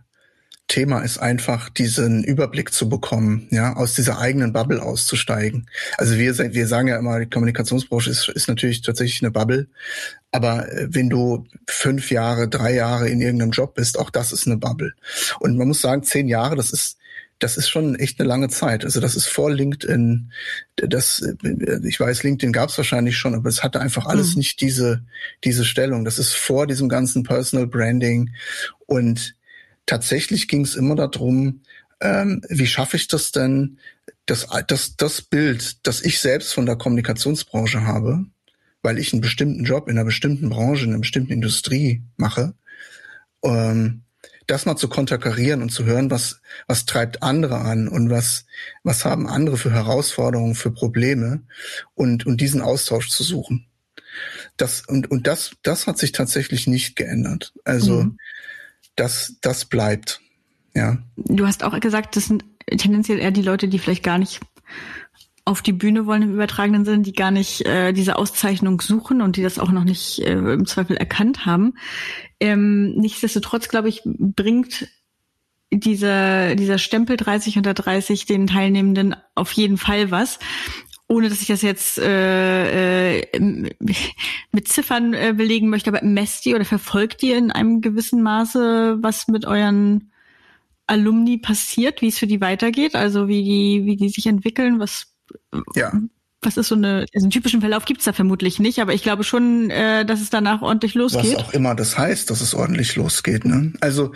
[0.71, 5.67] Thema ist einfach, diesen Überblick zu bekommen, ja, aus dieser eigenen Bubble auszusteigen.
[5.99, 9.67] Also wir, wir sagen ja immer, die Kommunikationsbranche ist, ist natürlich tatsächlich eine Bubble.
[10.31, 14.47] Aber äh, wenn du fünf Jahre, drei Jahre in irgendeinem Job bist, auch das ist
[14.47, 14.95] eine Bubble.
[15.41, 16.99] Und man muss sagen, zehn Jahre, das ist,
[17.41, 18.85] das ist schon echt eine lange Zeit.
[18.85, 20.31] Also das ist vor LinkedIn.
[20.77, 21.25] Das,
[21.83, 24.39] ich weiß, LinkedIn gab es wahrscheinlich schon, aber es hatte einfach alles mhm.
[24.39, 25.03] nicht diese
[25.43, 26.05] diese Stellung.
[26.05, 28.31] Das ist vor diesem ganzen Personal Branding
[28.87, 29.35] und
[29.87, 31.63] tatsächlich ging es immer darum,
[32.01, 33.79] ähm, wie schaffe ich das denn,
[34.27, 38.25] dass das, das Bild, das ich selbst von der Kommunikationsbranche habe,
[38.83, 42.55] weil ich einen bestimmten Job in einer bestimmten Branche, in einer bestimmten Industrie mache,
[43.45, 44.03] ähm,
[44.47, 48.47] das mal zu konterkarieren und zu hören, was, was treibt andere an und was,
[48.83, 51.43] was haben andere für Herausforderungen, für Probleme
[51.95, 53.67] und, und diesen Austausch zu suchen.
[54.57, 57.53] Das, und, und das, das hat sich tatsächlich nicht geändert.
[57.65, 58.19] Also, mhm
[59.01, 60.21] das, das bleibt.
[60.75, 60.99] Ja.
[61.17, 62.45] Du hast auch gesagt, das sind
[62.77, 64.41] tendenziell eher die Leute, die vielleicht gar nicht
[65.45, 69.37] auf die Bühne wollen im übertragenen Sinn, die gar nicht äh, diese Auszeichnung suchen und
[69.37, 71.75] die das auch noch nicht äh, im Zweifel erkannt haben.
[72.39, 74.89] Ähm, nichtsdestotrotz, glaube ich, bringt
[75.73, 80.39] dieser, dieser Stempel 30 unter 30 den Teilnehmenden auf jeden Fall was
[81.11, 83.71] ohne dass ich das jetzt äh, äh,
[84.53, 88.99] mit Ziffern äh, belegen möchte, aber messt ihr oder verfolgt ihr in einem gewissen Maße,
[89.01, 90.13] was mit euren
[90.87, 95.09] Alumni passiert, wie es für die weitergeht, also wie die, wie die sich entwickeln, was
[95.75, 95.93] ja.
[96.43, 99.25] Was ist so eine, also einen typischen Verlauf gibt's da vermutlich nicht, aber ich glaube
[99.25, 101.37] schon, äh, dass es danach ordentlich losgeht.
[101.37, 103.45] Was auch immer das heißt, dass es ordentlich losgeht.
[103.45, 103.75] Ne?
[103.81, 104.13] Also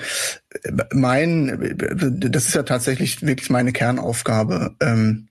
[0.93, 1.77] mein,
[2.17, 5.29] das ist ja tatsächlich wirklich meine Kernaufgabe, ähm,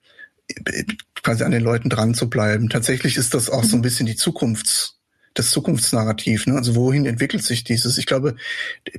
[1.24, 2.70] quasi an den Leuten dran zu bleiben.
[2.70, 5.00] Tatsächlich ist das auch so ein bisschen die Zukunfts
[5.34, 6.48] das Zukunftsnarrativ.
[6.48, 6.56] Ne?
[6.56, 7.98] Also wohin entwickelt sich dieses?
[7.98, 8.36] Ich glaube,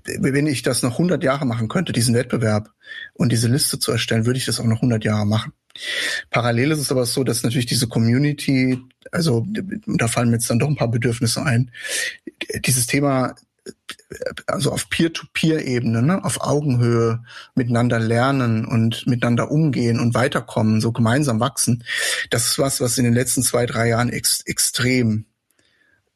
[0.04, 2.70] wenn ich das noch 100 Jahre machen könnte, diesen Wettbewerb
[3.14, 5.52] und diese Liste zu erstellen, würde ich das auch noch 100 Jahre machen.
[6.30, 8.78] Parallel ist es aber so, dass natürlich diese Community,
[9.10, 9.46] also
[9.86, 11.70] da fallen mir jetzt dann doch ein paar Bedürfnisse ein,
[12.64, 13.34] dieses Thema
[14.46, 17.22] also auf Peer-to-Peer-Ebene, ne, auf Augenhöhe
[17.54, 21.84] miteinander lernen und miteinander umgehen und weiterkommen, so gemeinsam wachsen.
[22.30, 25.26] Das ist was, was in den letzten zwei, drei Jahren ex extrem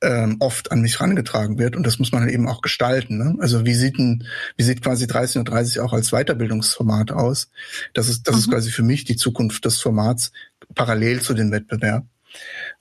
[0.00, 3.18] ähm, oft an mich rangetragen wird und das muss man halt eben auch gestalten.
[3.18, 3.36] Ne?
[3.40, 4.24] Also wie sieht ein,
[4.56, 7.50] wie sieht quasi 30 und 30 auch als Weiterbildungsformat aus?
[7.94, 8.40] Das ist, das mhm.
[8.40, 10.30] ist quasi für mich die Zukunft des Formats
[10.74, 12.06] parallel zu dem Wettbewerb.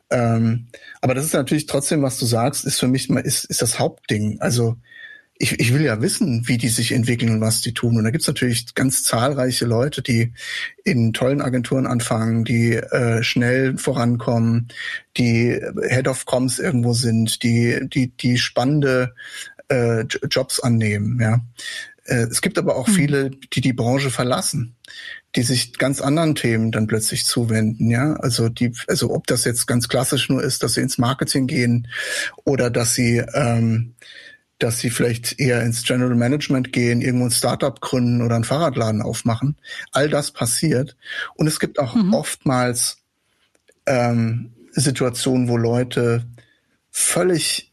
[0.10, 0.68] Ähm,
[1.02, 4.40] aber das ist natürlich trotzdem, was du sagst, ist für mich ist, ist das Hauptding.
[4.40, 4.78] Also
[5.40, 7.98] ich, ich will ja wissen, wie die sich entwickeln und was die tun.
[7.98, 10.34] Und da gibt's natürlich ganz zahlreiche Leute, die
[10.84, 14.70] in tollen Agenturen anfangen, die äh, schnell vorankommen,
[15.18, 19.14] die Head of Coms irgendwo sind, die, die, die spannende
[19.70, 21.20] äh, Jobs annehmen.
[21.22, 21.42] Ja.
[22.06, 22.94] Äh, es gibt aber auch mhm.
[22.94, 24.76] viele, die die Branche verlassen
[25.36, 28.14] die sich ganz anderen Themen dann plötzlich zuwenden, ja.
[28.14, 31.88] Also die, also ob das jetzt ganz klassisch nur ist, dass sie ins Marketing gehen
[32.46, 33.96] oder dass sie ähm,
[34.60, 39.02] dass sie vielleicht eher ins General Management gehen, irgendwo ein Startup gründen oder einen Fahrradladen
[39.02, 39.58] aufmachen.
[39.92, 40.98] All das passiert.
[41.36, 42.14] Und es gibt auch mhm.
[42.14, 43.04] oftmals
[43.86, 46.26] ähm, Situationen, wo Leute
[46.90, 47.67] völlig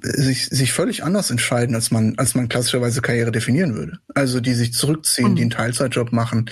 [0.00, 3.98] sich, sich völlig anders entscheiden, als man, als man klassischerweise Karriere definieren würde.
[4.14, 5.36] Also die sich zurückziehen, mhm.
[5.36, 6.50] die einen Teilzeitjob machen,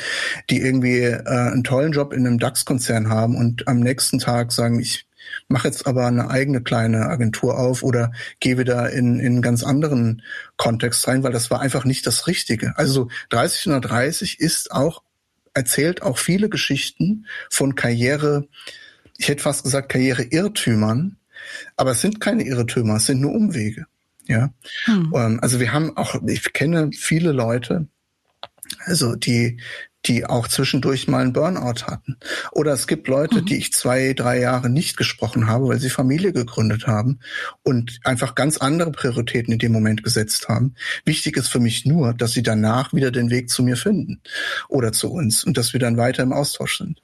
[0.51, 4.79] die irgendwie äh, einen tollen Job in einem DAX-Konzern haben und am nächsten Tag sagen,
[4.79, 5.07] ich
[5.49, 9.63] mache jetzt aber eine eigene kleine Agentur auf oder gehe wieder in, in einen ganz
[9.63, 10.23] anderen
[10.57, 12.77] Kontext rein, weil das war einfach nicht das Richtige.
[12.77, 15.03] Also 30 oder 30 ist auch,
[15.55, 18.49] erzählt auch viele Geschichten von Karriere,
[19.19, 21.17] ich hätte fast gesagt Karriere-Irrtümern,
[21.77, 23.87] aber es sind keine Irrtümer, es sind nur Umwege.
[24.27, 24.51] Ja,
[24.85, 25.13] hm.
[25.15, 27.89] Ähm, also wir haben auch, ich kenne viele Leute,
[28.87, 29.59] also die
[30.07, 32.17] die auch zwischendurch mal einen Burnout hatten.
[32.53, 33.47] Oder es gibt Leute, mhm.
[33.47, 37.21] die ich zwei, drei Jahre nicht gesprochen habe, weil sie Familie gegründet haben
[37.63, 40.75] und einfach ganz andere Prioritäten in dem Moment gesetzt haben.
[41.05, 44.23] Wichtig ist für mich nur, dass sie danach wieder den Weg zu mir finden
[44.69, 47.03] oder zu uns und dass wir dann weiter im Austausch sind.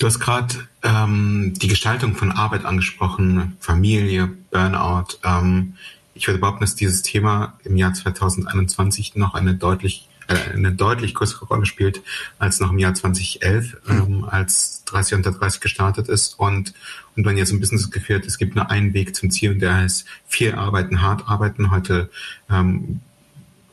[0.00, 5.18] Du hast gerade ähm, die Gestaltung von Arbeit angesprochen, Familie, Burnout.
[5.22, 5.74] Ähm,
[6.14, 11.12] ich würde behaupten, dass dieses Thema im Jahr 2021 noch eine deutlich äh, eine deutlich
[11.14, 12.00] größere Rolle spielt
[12.38, 16.72] als noch im Jahr 2011, ähm, als 30 unter 30 gestartet ist und
[17.14, 19.76] und man jetzt ein Gefühl hat, es gibt nur einen Weg zum Ziel und der
[19.76, 21.70] heißt viel arbeiten, hart arbeiten.
[21.70, 22.08] Heute
[22.48, 23.02] ähm,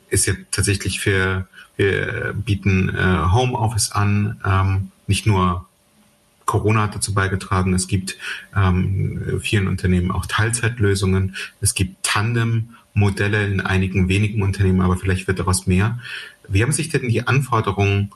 [0.09, 5.66] ist ja tatsächlich für wir bieten äh, Homeoffice an, ähm, nicht nur
[6.47, 7.75] Corona hat dazu beigetragen.
[7.75, 8.17] Es gibt
[8.55, 11.36] ähm, vielen Unternehmen auch Teilzeitlösungen.
[11.62, 15.99] Es gibt Tandem-Modelle in einigen wenigen Unternehmen, aber vielleicht wird daraus mehr.
[16.47, 18.12] Wie haben sich denn die Anforderungen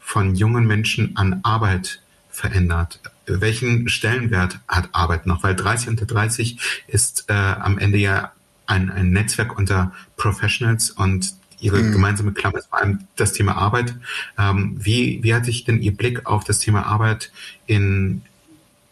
[0.00, 3.00] von jungen Menschen an Arbeit verändert?
[3.26, 5.42] Welchen Stellenwert hat Arbeit noch?
[5.42, 8.32] Weil 30 unter 30 ist äh, am Ende ja
[8.66, 11.92] ein, ein Netzwerk unter Professionals und ihre mhm.
[11.92, 13.94] gemeinsame Klammer ist vor allem das Thema Arbeit.
[14.38, 17.32] Ähm, wie, wie hat sich denn Ihr Blick auf das Thema Arbeit
[17.66, 18.22] in,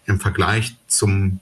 [0.07, 1.41] im Vergleich zum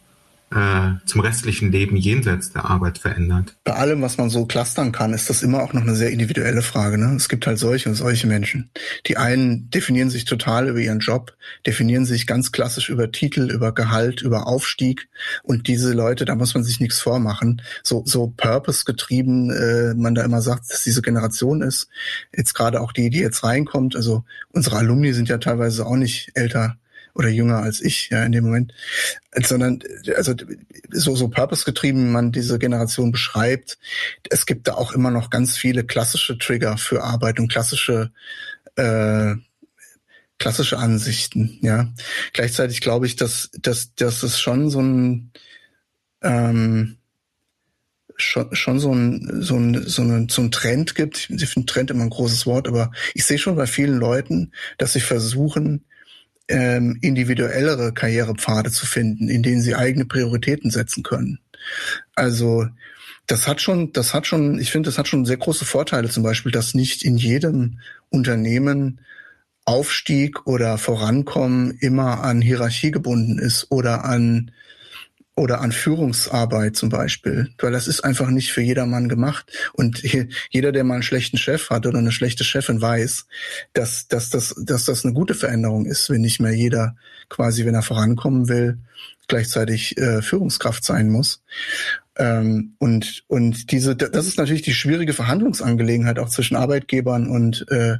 [0.50, 3.56] zum restlichen Leben jenseits der Arbeit verändert?
[3.64, 6.62] Bei allem, was man so clustern kann, ist das immer auch noch eine sehr individuelle
[6.62, 6.96] Frage.
[6.96, 7.14] Ne?
[7.16, 8.70] Es gibt halt solche und solche Menschen.
[9.06, 13.72] Die einen definieren sich total über ihren Job, definieren sich ganz klassisch über Titel, über
[13.72, 15.08] Gehalt, über Aufstieg.
[15.42, 17.60] Und diese Leute, da muss man sich nichts vormachen.
[17.82, 21.88] So, so purpose getrieben, äh, man da immer sagt, dass diese Generation ist.
[22.34, 23.96] Jetzt gerade auch die, die jetzt reinkommt.
[23.96, 26.76] Also unsere Alumni sind ja teilweise auch nicht älter
[27.18, 28.72] oder jünger als ich, ja, in dem Moment,
[29.44, 29.80] sondern
[30.16, 30.34] also
[30.90, 33.78] so, so purpose-getrieben man diese Generation beschreibt,
[34.30, 38.12] es gibt da auch immer noch ganz viele klassische Trigger für Arbeit und klassische
[38.76, 39.34] äh,
[40.38, 41.92] klassische Ansichten, ja.
[42.32, 45.32] Gleichzeitig glaube ich, dass, dass, dass es schon so ein
[46.22, 46.98] ähm,
[48.16, 51.30] schon, schon so ein, so ein, so ein, so ein Trend gibt.
[51.30, 54.92] Ich finde Trend immer ein großes Wort, aber ich sehe schon bei vielen Leuten, dass
[54.92, 55.84] sie versuchen,
[56.48, 61.38] ähm, individuellere Karrierepfade zu finden, in denen sie eigene Prioritäten setzen können.
[62.14, 62.66] Also
[63.26, 66.22] das hat schon, das hat schon, ich finde, das hat schon sehr große Vorteile, zum
[66.22, 69.00] Beispiel, dass nicht in jedem Unternehmen
[69.66, 74.50] Aufstieg oder Vorankommen immer an Hierarchie gebunden ist oder an
[75.38, 79.50] oder an Führungsarbeit zum Beispiel, weil das ist einfach nicht für jedermann gemacht.
[79.72, 80.02] Und
[80.50, 83.26] jeder, der mal einen schlechten Chef hat oder eine schlechte Chefin, weiß,
[83.72, 86.96] dass, dass, dass, dass das eine gute Veränderung ist, wenn nicht mehr jeder
[87.28, 88.78] quasi, wenn er vorankommen will,
[89.28, 91.42] gleichzeitig äh, Führungskraft sein muss.
[92.16, 97.98] Ähm, und, und diese, das ist natürlich die schwierige Verhandlungsangelegenheit auch zwischen Arbeitgebern und, äh,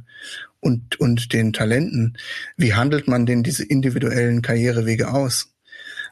[0.59, 2.17] und, und den Talenten.
[2.57, 5.53] Wie handelt man denn diese individuellen Karrierewege aus?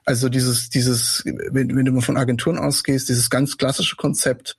[0.08, 4.58] Also dieses, dieses, wenn, wenn du mal von Agenturen ausgehst, dieses ganz klassische Konzept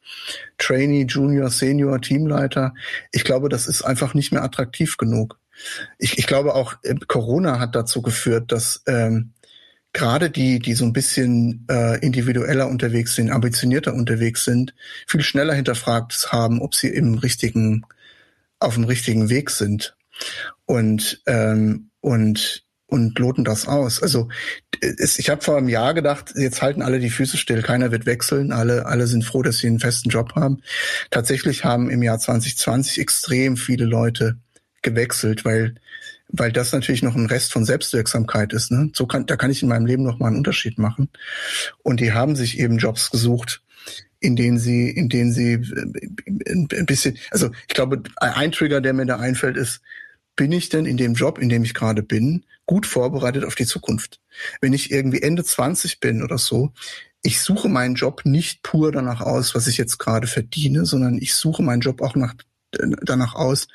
[0.58, 2.74] Trainee, Junior, Senior, Teamleiter,
[3.12, 5.40] ich glaube, das ist einfach nicht mehr attraktiv genug.
[5.98, 9.32] Ich, ich glaube auch, äh, Corona hat dazu geführt, dass ähm,
[9.94, 14.74] gerade die, die so ein bisschen äh, individueller unterwegs sind, ambitionierter unterwegs sind,
[15.06, 17.86] viel schneller hinterfragt haben, ob sie im richtigen,
[18.58, 19.96] auf dem richtigen Weg sind.
[20.66, 24.02] Und ähm, und und loten das aus.
[24.02, 24.28] Also
[24.80, 28.06] es, ich habe vor einem Jahr gedacht, jetzt halten alle die Füße still, keiner wird
[28.06, 30.62] wechseln, alle alle sind froh, dass sie einen festen Job haben.
[31.10, 34.38] Tatsächlich haben im Jahr 2020 extrem viele Leute
[34.82, 35.74] gewechselt, weil
[36.30, 38.70] weil das natürlich noch ein Rest von Selbstwirksamkeit ist.
[38.70, 38.90] Ne?
[38.94, 41.08] So kann, da kann ich in meinem Leben noch mal einen Unterschied machen.
[41.82, 43.62] Und die haben sich eben Jobs gesucht,
[44.20, 48.92] in denen sie, in denen sie äh, ein bisschen, also ich glaube, ein Trigger, der
[48.92, 49.80] mir da einfällt, ist,
[50.36, 53.66] bin ich denn in dem Job, in dem ich gerade bin, gut vorbereitet auf die
[53.66, 54.20] Zukunft.
[54.60, 56.72] Wenn ich irgendwie Ende 20 bin oder so,
[57.22, 61.34] ich suche meinen Job nicht pur danach aus, was ich jetzt gerade verdiene, sondern ich
[61.34, 62.34] suche meinen Job auch nach,
[62.70, 63.68] danach aus,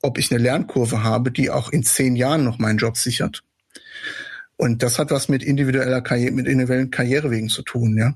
[0.00, 3.44] ob ich eine Lernkurve habe, die auch in zehn Jahren noch meinen Job sichert.
[4.56, 8.14] Und das hat was mit individueller Karriere, mit individuellen Karrierewegen zu tun, ja.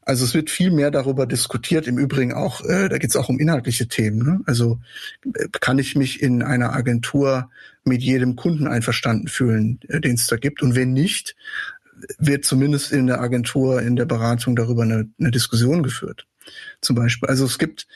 [0.00, 1.86] Also es wird viel mehr darüber diskutiert.
[1.86, 4.24] Im Übrigen auch, äh, da geht es auch um inhaltliche Themen.
[4.24, 4.40] Ne?
[4.46, 4.80] Also
[5.34, 7.50] äh, kann ich mich in einer Agentur
[7.84, 10.62] mit jedem Kunden einverstanden fühlen, äh, den es da gibt?
[10.62, 11.36] Und wenn nicht,
[12.18, 16.26] wird zumindest in der Agentur, in der Beratung darüber eine, eine Diskussion geführt.
[16.80, 17.28] Zum Beispiel.
[17.28, 17.86] Also es gibt,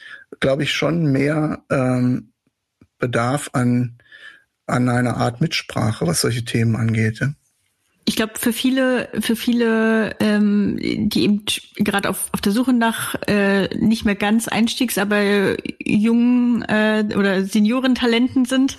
[0.41, 2.33] glaube ich, schon mehr ähm,
[2.99, 3.99] Bedarf an,
[4.67, 7.19] an einer Art Mitsprache, was solche Themen angeht.
[7.19, 7.33] Ja?
[8.09, 11.43] Ich glaube, für viele, für viele, ähm, die eben
[11.75, 17.45] gerade auf, auf der Suche nach äh, nicht mehr ganz Einstiegs, aber jungen äh, oder
[17.45, 18.79] Seniorentalenten sind,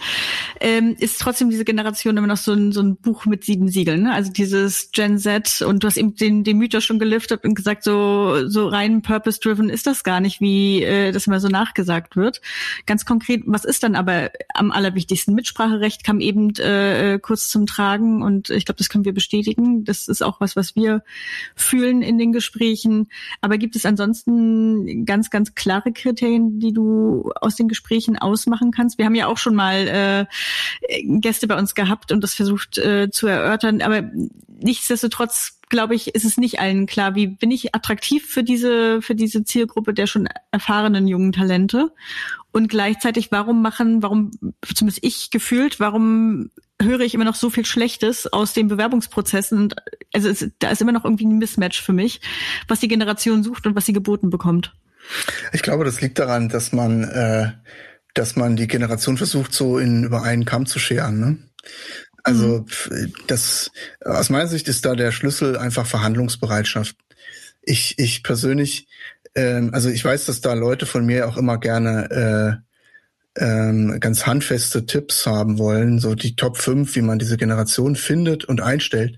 [0.62, 4.04] ähm, ist trotzdem diese Generation immer noch so ein, so ein Buch mit sieben Siegeln.
[4.04, 4.14] Ne?
[4.14, 7.84] Also dieses Gen Z und du hast eben den, den Mythos schon geliftet und gesagt,
[7.84, 12.40] so, so rein purpose-driven ist das gar nicht, wie äh, das immer so nachgesagt wird.
[12.86, 15.36] Ganz konkret, was ist dann aber am allerwichtigsten?
[15.36, 19.84] Mitspracherecht kam eben äh, kurz zum Tragen und ich glaube, das können wir bestätigen.
[19.84, 21.04] Das ist auch was, was wir
[21.56, 23.10] fühlen in den Gesprächen.
[23.42, 29.00] Aber gibt es ansonsten ganz, ganz klare Kriterien, die du aus den Gesprächen ausmachen kannst?
[29.00, 30.28] Wir haben ja auch schon mal
[30.88, 33.82] äh, Gäste bei uns gehabt und das versucht äh, zu erörtern.
[33.82, 34.04] Aber
[34.62, 39.16] nichtsdestotrotz glaube ich, ist es nicht allen klar, wie bin ich attraktiv für diese, für
[39.16, 41.92] diese Zielgruppe der schon erfahrenen jungen Talente?
[42.52, 44.32] Und gleichzeitig, warum machen, warum,
[44.74, 46.50] zumindest ich gefühlt, warum
[46.82, 49.60] höre ich immer noch so viel Schlechtes aus den Bewerbungsprozessen.
[49.60, 49.76] Und
[50.14, 52.22] also es, da ist immer noch irgendwie ein Mismatch für mich,
[52.68, 54.74] was die Generation sucht und was sie geboten bekommt.
[55.54, 57.52] Ich glaube, das liegt daran, dass man, äh,
[58.14, 61.20] dass man die Generation versucht, so in über einen Kamm zu scheren.
[61.20, 61.38] Ne?
[62.28, 63.14] Also mhm.
[63.28, 63.72] das
[64.04, 66.98] aus meiner Sicht ist da der Schlüssel einfach Verhandlungsbereitschaft.
[67.62, 68.88] Ich, ich persönlich,
[69.34, 72.62] ähm, also ich weiß, dass da Leute von mir auch immer gerne
[73.38, 77.96] äh, ähm, ganz handfeste Tipps haben wollen, so die Top 5, wie man diese Generation
[77.96, 79.18] findet und einstellt.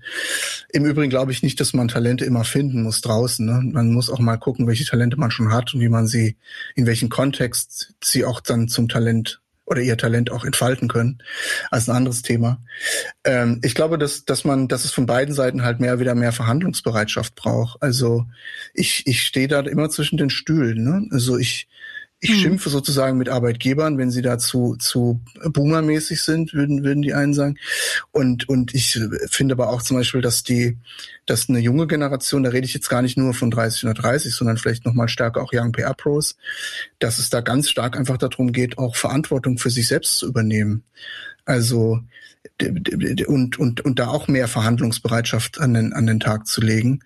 [0.72, 3.44] Im Übrigen glaube ich nicht, dass man Talente immer finden muss draußen.
[3.44, 3.60] Ne?
[3.72, 6.36] Man muss auch mal gucken, welche Talente man schon hat und wie man sie,
[6.76, 11.18] in welchem Kontext sie auch dann zum Talent oder ihr Talent auch entfalten können,
[11.70, 12.60] als ein anderes Thema.
[13.24, 16.32] Ähm, ich glaube, dass, dass man, dass es von beiden Seiten halt mehr wieder mehr
[16.32, 17.80] Verhandlungsbereitschaft braucht.
[17.80, 18.26] Also
[18.74, 20.82] ich, ich stehe da immer zwischen den Stühlen.
[20.82, 21.08] Ne?
[21.12, 21.68] Also ich,
[22.20, 22.36] ich hm.
[22.36, 27.32] schimpfe sozusagen mit Arbeitgebern, wenn sie da zu, zu boomermäßig sind, würden, würden die einen
[27.32, 27.56] sagen.
[28.12, 30.76] Und, und ich finde aber auch zum Beispiel, dass die,
[31.24, 34.34] dass eine junge Generation, da rede ich jetzt gar nicht nur von 30 oder 30,
[34.34, 36.36] sondern vielleicht nochmal stärker auch Young PR Pros,
[36.98, 40.84] dass es da ganz stark einfach darum geht, auch Verantwortung für sich selbst zu übernehmen.
[41.50, 41.98] Also
[43.26, 47.00] und, und, und da auch mehr Verhandlungsbereitschaft an den, an den Tag zu legen.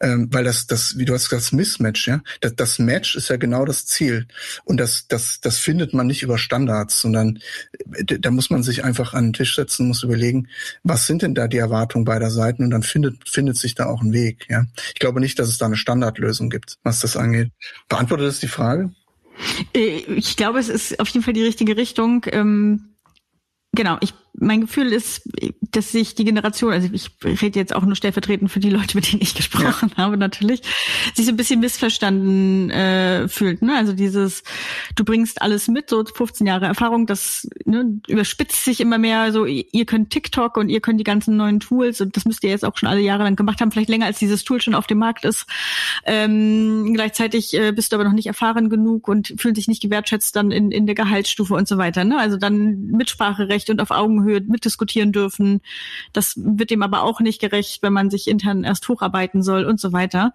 [0.00, 2.20] Ähm, weil das, das, wie du hast gesagt, das Mismatch, ja.
[2.40, 4.26] Das, das Match ist ja genau das Ziel.
[4.64, 7.38] Und das, das, das findet man nicht über Standards, sondern
[7.84, 10.48] da muss man sich einfach an den Tisch setzen, muss überlegen,
[10.82, 14.02] was sind denn da die Erwartungen beider Seiten und dann findet, findet sich da auch
[14.02, 14.64] ein Weg, ja.
[14.94, 17.50] Ich glaube nicht, dass es da eine Standardlösung gibt, was das angeht.
[17.88, 18.92] Beantwortet das die Frage?
[19.74, 22.24] Äh, ich glaube, es ist auf jeden Fall die richtige Richtung.
[22.30, 22.91] Ähm,
[23.72, 25.28] genau, ich mein Gefühl ist,
[25.72, 29.12] dass sich die Generation, also ich rede jetzt auch nur stellvertretend für die Leute, mit
[29.12, 30.04] denen ich gesprochen ja.
[30.04, 30.62] habe, natürlich,
[31.14, 33.62] sich so ein bisschen missverstanden äh, fühlt.
[33.62, 33.74] Ne?
[33.76, 34.42] Also dieses,
[34.96, 39.32] du bringst alles mit, so 15 Jahre Erfahrung, das ne, überspitzt sich immer mehr.
[39.32, 42.50] So, ihr könnt TikTok und ihr könnt die ganzen neuen Tools und das müsst ihr
[42.50, 44.86] jetzt auch schon alle Jahre lang gemacht haben, vielleicht länger als dieses Tool schon auf
[44.86, 45.46] dem Markt ist.
[46.04, 50.34] Ähm, gleichzeitig äh, bist du aber noch nicht erfahren genug und fühlen sich nicht gewertschätzt
[50.36, 52.04] dann in, in der Gehaltsstufe und so weiter.
[52.04, 52.18] Ne?
[52.18, 55.60] Also dann Mitspracherecht und auf Augenhöhe mitdiskutieren dürfen.
[56.12, 59.80] Das wird dem aber auch nicht gerecht, wenn man sich intern erst hocharbeiten soll und
[59.80, 60.32] so weiter.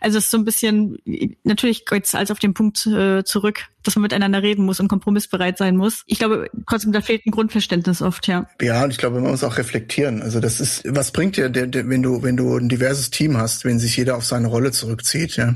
[0.00, 0.98] Also es ist so ein bisschen,
[1.44, 5.58] natürlich jetzt als auf den Punkt äh, zurück, dass man miteinander reden muss und kompromissbereit
[5.58, 6.02] sein muss.
[6.06, 8.46] Ich glaube, trotzdem, da fehlt ein Grundverständnis oft, ja.
[8.60, 10.22] Ja, und ich glaube, man muss auch reflektieren.
[10.22, 13.36] Also das ist, was bringt dir, der, der, wenn du, wenn du ein diverses Team
[13.36, 15.54] hast, wenn sich jeder auf seine Rolle zurückzieht, ja.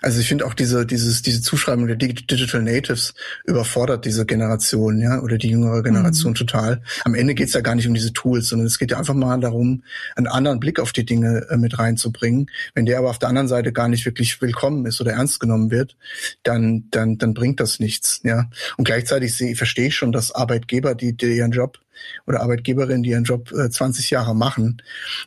[0.00, 5.20] Also ich finde auch diese, dieses, diese Zuschreibung der Digital Natives überfordert diese Generation, ja,
[5.20, 6.36] oder die jüngere Generation mhm.
[6.36, 6.82] total.
[7.04, 9.38] Am Ende geht's ja gar nicht um diese Tools, sondern es geht ja einfach mal
[9.40, 9.82] darum,
[10.16, 12.50] einen anderen Blick auf die Dinge äh, mit reinzubringen.
[12.74, 15.70] Wenn der aber auf der anderen Seite gar nicht wirklich willkommen ist oder ernst genommen
[15.70, 15.96] wird,
[16.42, 18.20] dann, dann, dann bringt bringt das nichts.
[18.24, 18.48] Ja.
[18.76, 21.78] Und gleichzeitig sehe, verstehe ich schon, dass Arbeitgeber, die, die ihren Job
[22.26, 24.82] oder Arbeitgeberinnen, die ihren Job äh, 20 Jahre machen,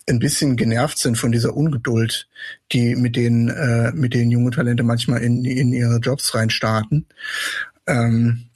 [0.09, 2.27] ein bisschen genervt sind von dieser Ungeduld,
[2.71, 7.05] die mit denen, äh, mit denen junge Talente manchmal in, in ihre Jobs reinstarten.
[7.87, 8.47] Ähm,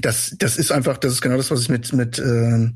[0.00, 2.70] das, das ist einfach, das ist genau das, was ich mit mit äh,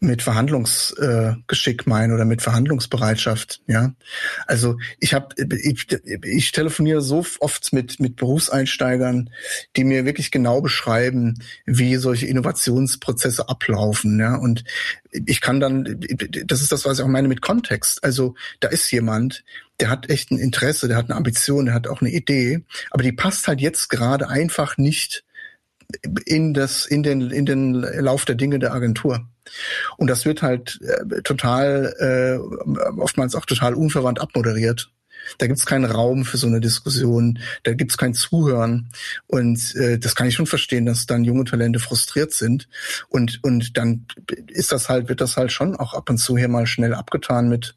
[0.00, 3.60] mit Verhandlungsgeschick äh, meine oder mit Verhandlungsbereitschaft.
[3.66, 3.92] Ja,
[4.46, 5.86] also ich habe ich,
[6.22, 9.30] ich telefoniere so oft mit mit Berufseinsteigern,
[9.76, 14.18] die mir wirklich genau beschreiben, wie solche Innovationsprozesse ablaufen.
[14.18, 14.64] Ja, und
[15.12, 16.00] ich kann dann,
[16.44, 18.04] das ist das, was ich auch meine mit Kontext.
[18.04, 19.44] Also da ist jemand,
[19.80, 23.02] der hat echt ein Interesse, der hat eine Ambition, der hat auch eine Idee, aber
[23.02, 25.24] die passt halt jetzt gerade einfach nicht
[26.24, 29.26] in das in den in den Lauf der Dinge der Agentur.
[29.96, 34.90] Und das wird halt äh, total äh, oftmals auch total unverwandt abmoderiert.
[35.38, 38.90] Da gibt's keinen Raum für so eine Diskussion, da gibt's kein Zuhören.
[39.26, 42.68] Und äh, das kann ich schon verstehen, dass dann junge Talente frustriert sind.
[43.08, 44.06] Und, und dann
[44.46, 47.48] ist das halt, wird das halt schon auch ab und zu hier mal schnell abgetan
[47.48, 47.76] mit,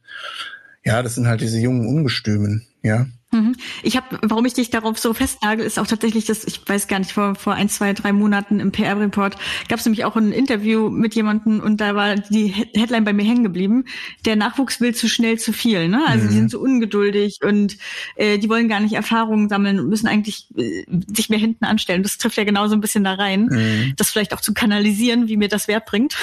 [0.83, 3.07] ja, das sind halt diese jungen Ungestümen, ja.
[3.31, 3.55] Mhm.
[3.83, 6.97] Ich habe, warum ich dich darauf so festnagel, ist auch tatsächlich, dass ich weiß gar
[6.99, 9.35] nicht vor vor ein, zwei, drei Monaten im PR-Report
[9.67, 13.23] gab es nämlich auch ein Interview mit jemandem und da war die Headline bei mir
[13.23, 13.85] hängen geblieben.
[14.25, 16.03] Der Nachwuchs will zu schnell zu viel, ne?
[16.07, 16.29] Also mhm.
[16.29, 17.77] die sind so ungeduldig und
[18.15, 22.01] äh, die wollen gar nicht Erfahrungen sammeln und müssen eigentlich äh, sich mehr hinten anstellen.
[22.01, 23.93] Das trifft ja genau so ein bisschen da rein, mhm.
[23.95, 26.17] das vielleicht auch zu kanalisieren, wie mir das Wert bringt.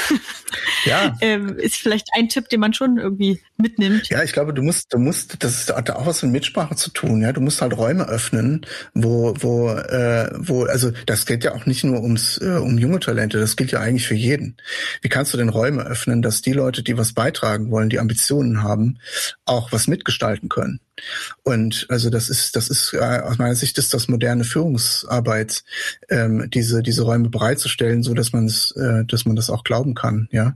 [0.84, 4.08] Ja, ähm, ist vielleicht ein Tipp, den man schon irgendwie mitnimmt.
[4.08, 7.20] Ja, ich glaube, du musst, du musst, das hat auch was mit Mitsprache zu tun.
[7.20, 11.66] Ja, du musst halt Räume öffnen, wo, wo, äh, wo, also das geht ja auch
[11.66, 14.56] nicht nur ums, äh, um junge Talente, das gilt ja eigentlich für jeden.
[15.02, 18.62] Wie kannst du denn Räume öffnen, dass die Leute, die was beitragen wollen, die Ambitionen
[18.62, 18.98] haben,
[19.44, 20.80] auch was mitgestalten können?
[21.42, 25.64] Und also das ist, das ist äh, aus meiner Sicht ist das moderne Führungsarbeit,
[26.08, 29.94] ähm, diese diese Räume bereitzustellen, so dass man es, äh, dass man das auch glauben
[29.94, 30.54] kann, ja.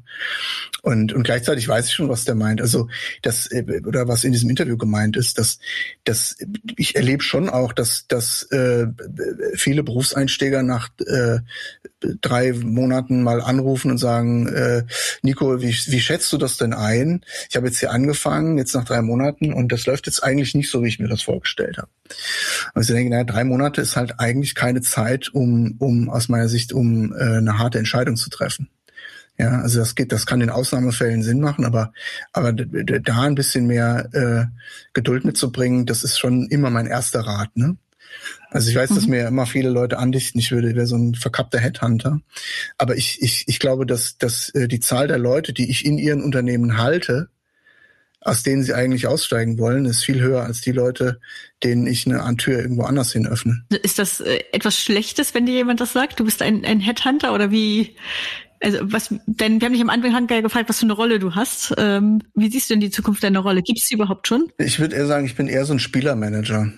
[0.82, 2.60] Und und gleichzeitig weiß ich schon, was der meint.
[2.60, 2.88] Also
[3.22, 5.58] das äh, oder was in diesem Interview gemeint ist, dass
[6.04, 6.36] dass
[6.76, 8.86] ich erlebe schon auch, dass dass äh,
[9.54, 11.40] viele Berufseinsteiger nach äh,
[12.20, 14.84] drei Monaten mal anrufen und sagen, äh,
[15.22, 17.24] Nico, wie, wie schätzt du das denn ein?
[17.48, 20.70] Ich habe jetzt hier angefangen, jetzt nach drei Monaten und das läuft jetzt eigentlich nicht
[20.70, 21.88] so, wie ich mir das vorgestellt habe.
[22.74, 26.48] Und ich denke, naja, drei Monate ist halt eigentlich keine Zeit, um, um aus meiner
[26.48, 28.68] Sicht, um äh, eine harte Entscheidung zu treffen.
[29.38, 31.94] Ja, also das geht, das kann in Ausnahmefällen Sinn machen, aber
[32.32, 34.44] aber da ein bisschen mehr äh,
[34.92, 37.48] Geduld mitzubringen, das ist schon immer mein erster Rat.
[37.54, 37.78] Ne?
[38.50, 38.94] Also ich weiß, mhm.
[38.96, 42.20] dass mir immer viele Leute andichten, ich würde wäre so ein verkappter Headhunter.
[42.76, 45.96] Aber ich, ich, ich glaube, dass, dass äh, die Zahl der Leute, die ich in
[45.96, 47.30] ihren Unternehmen halte,
[48.22, 51.20] aus denen sie eigentlich aussteigen wollen, ist viel höher als die Leute,
[51.64, 53.64] denen ich eine Tür irgendwo anders hin öffne.
[53.82, 56.20] Ist das äh, etwas Schlechtes, wenn dir jemand das sagt?
[56.20, 57.96] Du bist ein, ein Headhunter oder wie?
[58.62, 61.72] Also was, denn wir haben dich am Anfang gefragt, was für eine Rolle du hast.
[61.78, 63.62] Ähm, wie siehst du denn die Zukunft deiner Rolle?
[63.62, 64.52] Gibt es sie überhaupt schon?
[64.58, 66.70] Ich würde eher sagen, ich bin eher so ein Spielermanager.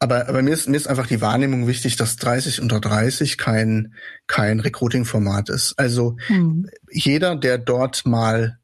[0.00, 3.94] Aber, aber mir, ist, mir ist einfach die Wahrnehmung wichtig, dass 30 unter 30 kein,
[4.26, 5.78] kein Recruiting-Format ist.
[5.78, 6.68] Also hm.
[6.90, 8.58] jeder, der dort mal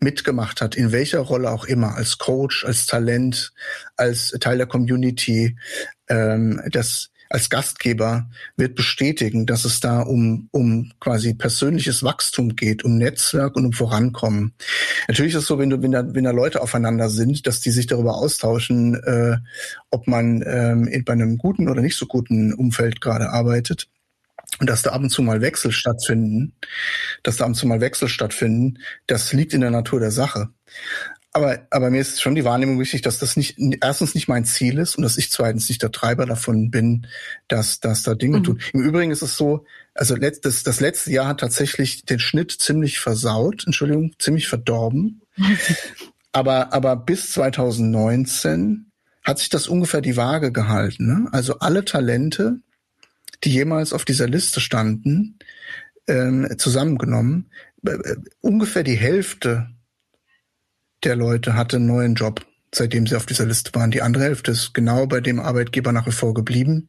[0.00, 3.52] mitgemacht hat, in welcher Rolle auch immer, als Coach, als Talent,
[3.96, 5.56] als Teil der Community,
[6.08, 12.84] ähm, das als Gastgeber wird bestätigen, dass es da um, um quasi persönliches Wachstum geht,
[12.84, 14.54] um Netzwerk und um Vorankommen.
[15.08, 17.70] Natürlich ist es so, wenn, du, wenn, da, wenn da Leute aufeinander sind, dass die
[17.70, 19.36] sich darüber austauschen, äh,
[19.90, 23.88] ob man ähm, in, bei einem guten oder nicht so guten Umfeld gerade arbeitet.
[24.60, 26.54] Und dass da ab und zu mal Wechsel stattfinden,
[27.22, 30.48] dass da ab und zu mal Wechsel stattfinden, das liegt in der Natur der Sache.
[31.32, 34.78] Aber, aber mir ist schon die Wahrnehmung wichtig, dass das nicht erstens nicht mein Ziel
[34.78, 37.06] ist und dass ich zweitens nicht der Treiber davon bin,
[37.48, 38.44] dass, dass da Dinge mhm.
[38.44, 38.60] tun.
[38.72, 42.98] Im Übrigen ist es so, also letztes, das letzte Jahr hat tatsächlich den Schnitt ziemlich
[42.98, 45.20] versaut, Entschuldigung, ziemlich verdorben.
[46.32, 48.90] aber, aber bis 2019
[49.22, 51.06] hat sich das ungefähr die Waage gehalten.
[51.06, 51.28] Ne?
[51.32, 52.60] Also alle Talente,
[53.44, 55.38] die jemals auf dieser Liste standen,
[56.06, 57.50] ähm, zusammengenommen,
[57.86, 59.68] äh, äh ungefähr die Hälfte
[61.04, 63.90] der Leute hatte einen neuen Job, seitdem sie auf dieser Liste waren.
[63.90, 66.88] Die andere Hälfte ist genau bei dem Arbeitgeber nach wie vor geblieben,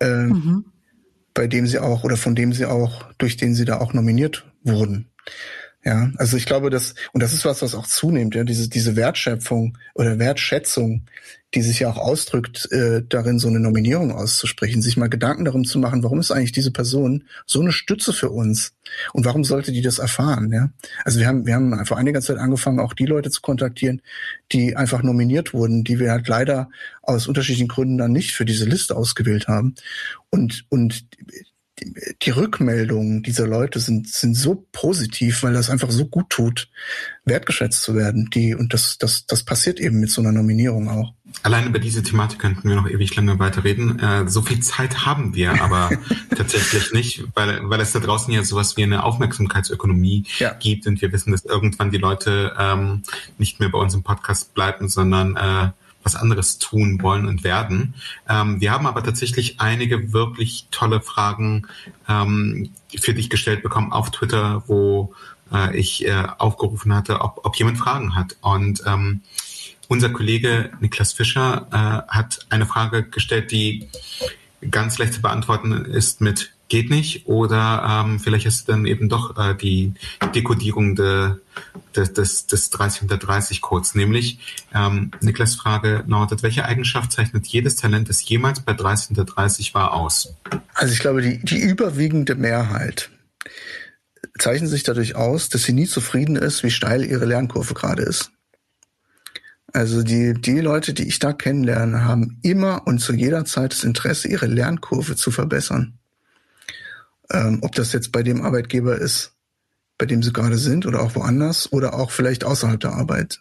[0.00, 0.66] äh, mhm.
[1.32, 4.46] bei dem sie auch oder von dem sie auch, durch den sie da auch nominiert
[4.62, 5.10] wurden.
[5.84, 8.96] Ja, also ich glaube, dass, und das ist was, was auch zunimmt, ja, diese, diese
[8.96, 11.04] Wertschöpfung oder Wertschätzung,
[11.54, 15.64] die sich ja auch ausdrückt, äh, darin so eine Nominierung auszusprechen, sich mal Gedanken darum
[15.64, 18.72] zu machen, warum ist eigentlich diese Person so eine Stütze für uns
[19.12, 20.70] und warum sollte die das erfahren, ja?
[21.04, 24.02] Also wir haben, wir haben vor einiger Zeit angefangen, auch die Leute zu kontaktieren,
[24.52, 26.70] die einfach nominiert wurden, die wir halt leider
[27.02, 29.74] aus unterschiedlichen Gründen dann nicht für diese Liste ausgewählt haben
[30.30, 31.06] und, und
[32.22, 36.68] die Rückmeldungen dieser Leute sind, sind so positiv, weil das einfach so gut tut,
[37.24, 38.30] wertgeschätzt zu werden.
[38.32, 41.12] Die, und das, das, das passiert eben mit so einer Nominierung auch.
[41.42, 43.98] Allein über diese Thematik könnten wir noch ewig lange weiterreden.
[43.98, 45.90] Äh, so viel Zeit haben wir aber
[46.36, 50.52] tatsächlich nicht, weil, weil es da draußen ja sowas wie eine Aufmerksamkeitsökonomie ja.
[50.54, 53.02] gibt und wir wissen, dass irgendwann die Leute ähm,
[53.36, 55.70] nicht mehr bei uns im Podcast bleiben, sondern äh,
[56.04, 57.94] was anderes tun wollen und werden.
[58.28, 61.66] Ähm, wir haben aber tatsächlich einige wirklich tolle Fragen
[62.08, 65.14] ähm, für dich gestellt bekommen auf Twitter, wo
[65.52, 68.36] äh, ich äh, aufgerufen hatte, ob, ob jemand Fragen hat.
[68.40, 69.22] Und ähm,
[69.88, 73.88] unser Kollege Niklas Fischer äh, hat eine Frage gestellt, die
[74.70, 79.36] ganz leicht zu beantworten ist mit geht nicht oder ähm, vielleicht ist dann eben doch
[79.38, 79.94] äh, die
[80.34, 81.34] Dekodierung de,
[81.94, 83.94] de, des, des 30 Codes.
[83.94, 84.38] Nämlich,
[84.74, 90.34] ähm, Niklas Frage lautet, welche Eigenschaft zeichnet jedes Talent, das jemals bei 30 war, aus?
[90.74, 93.10] Also ich glaube, die, die überwiegende Mehrheit
[94.38, 98.30] zeichnet sich dadurch aus, dass sie nie zufrieden ist, wie steil ihre Lernkurve gerade ist.
[99.72, 103.82] Also die, die Leute, die ich da kennenlerne, haben immer und zu jeder Zeit das
[103.82, 105.98] Interesse, ihre Lernkurve zu verbessern.
[107.34, 109.32] Ähm, ob das jetzt bei dem Arbeitgeber ist,
[109.98, 113.40] bei dem sie gerade sind oder auch woanders oder auch vielleicht außerhalb der Arbeit.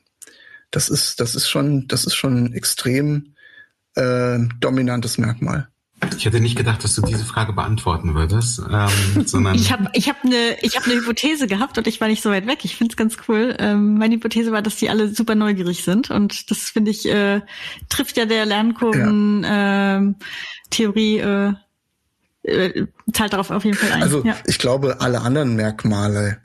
[0.71, 3.35] Das ist, das ist schon, das ist schon ein extrem
[3.95, 5.67] äh, dominantes Merkmal.
[6.17, 10.09] Ich hätte nicht gedacht, dass du diese Frage beantworten würdest, ähm, sondern ich habe ich
[10.09, 12.59] hab eine ich habe eine Hypothese gehabt und ich war nicht so weit weg.
[12.63, 13.55] Ich finde es ganz cool.
[13.59, 17.41] Ähm, meine Hypothese war, dass die alle super neugierig sind und das finde ich äh,
[17.89, 19.97] trifft ja der Lernkurven ja.
[19.97, 20.15] Ähm,
[20.71, 21.53] Theorie äh,
[22.43, 24.03] äh, zahlt darauf auf jeden Fall ein.
[24.03, 24.35] Also ja.
[24.45, 26.37] ich glaube, alle anderen Merkmale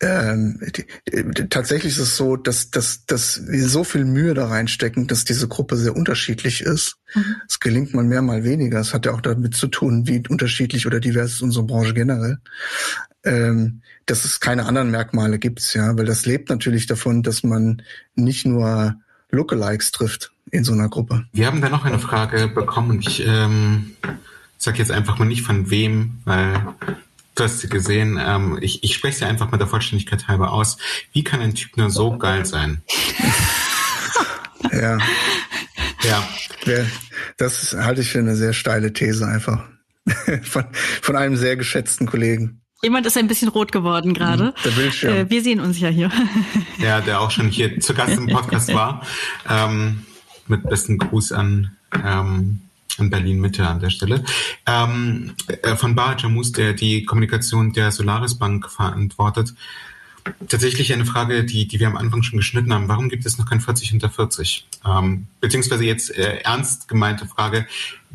[0.00, 4.48] ähm, die, die, tatsächlich ist es so, dass, dass, dass wir so viel Mühe da
[4.48, 6.98] reinstecken, dass diese Gruppe sehr unterschiedlich ist.
[7.14, 7.36] Mhm.
[7.48, 8.78] Es gelingt mal mehr, mal weniger.
[8.78, 12.38] Es hat ja auch damit zu tun, wie unterschiedlich oder divers ist unsere Branche generell.
[13.24, 17.82] Ähm, dass es keine anderen Merkmale gibt, ja, weil das lebt natürlich davon, dass man
[18.14, 18.94] nicht nur
[19.30, 21.24] Lookalikes trifft in so einer Gruppe.
[21.32, 23.00] Wir haben da noch eine Frage bekommen.
[23.00, 23.96] Ich ähm,
[24.58, 26.74] sag jetzt einfach mal nicht von wem, weil
[27.34, 28.18] du hast sie gesehen.
[28.20, 30.78] Ähm, ich, ich spreche sie einfach mal der Vollständigkeit halber aus.
[31.12, 32.82] Wie kann ein Typ nur so geil sein?
[34.72, 34.98] ja.
[36.02, 36.28] Ja.
[37.36, 39.64] Das halte ich für eine sehr steile These einfach.
[40.42, 40.64] von,
[41.02, 42.60] von einem sehr geschätzten Kollegen.
[42.82, 44.54] Jemand ist ein bisschen rot geworden gerade.
[44.64, 45.16] Der Bildschirm.
[45.16, 46.10] Äh, wir sehen uns ja hier.
[46.78, 49.04] ja, der auch schon hier zu Gast im Podcast war.
[49.48, 50.04] Ähm,
[50.46, 52.60] mit besten Gruß an ähm,
[52.98, 54.24] in Berlin Mitte an der Stelle.
[54.66, 59.54] Ähm, äh, von Bar Jamus, der die Kommunikation der Solaris Bank verantwortet.
[60.48, 62.88] Tatsächlich eine Frage, die, die wir am Anfang schon geschnitten haben.
[62.88, 64.66] Warum gibt es noch kein 40 unter 40?
[64.84, 67.66] Ähm, beziehungsweise jetzt äh, ernst gemeinte Frage.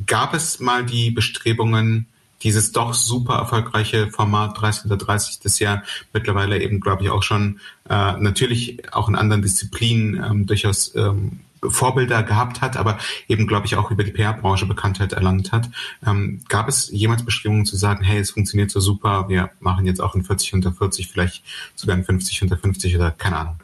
[0.07, 2.07] Gab es mal die Bestrebungen,
[2.43, 7.23] dieses doch super erfolgreiche Format 30 unter 30, das ja mittlerweile eben, glaube ich, auch
[7.23, 7.59] schon
[7.89, 12.97] äh, natürlich auch in anderen Disziplinen ähm, durchaus ähm, Vorbilder gehabt hat, aber
[13.27, 15.69] eben, glaube ich, auch über die PR-Branche Bekanntheit erlangt hat.
[16.05, 20.01] Ähm, gab es jemals Bestrebungen zu sagen, hey, es funktioniert so super, wir machen jetzt
[20.01, 21.43] auch in 40 unter 40, vielleicht
[21.75, 23.59] sogar in 50 unter 50 oder keine Ahnung.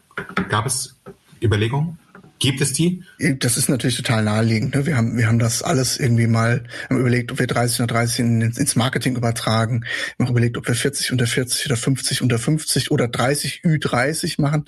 [0.50, 0.96] Gab es
[1.42, 2.00] Überlegungen?
[2.40, 3.04] Gibt es die?
[3.40, 4.76] Das ist natürlich total naheliegend.
[4.76, 4.86] Ne?
[4.86, 8.20] Wir haben, wir haben das alles irgendwie mal haben überlegt, ob wir 30 oder 30
[8.20, 9.86] ins Marketing übertragen.
[10.18, 14.40] Wir haben überlegt, ob wir 40 unter 40 oder 50 unter 50 oder 30 Ü30
[14.40, 14.66] machen.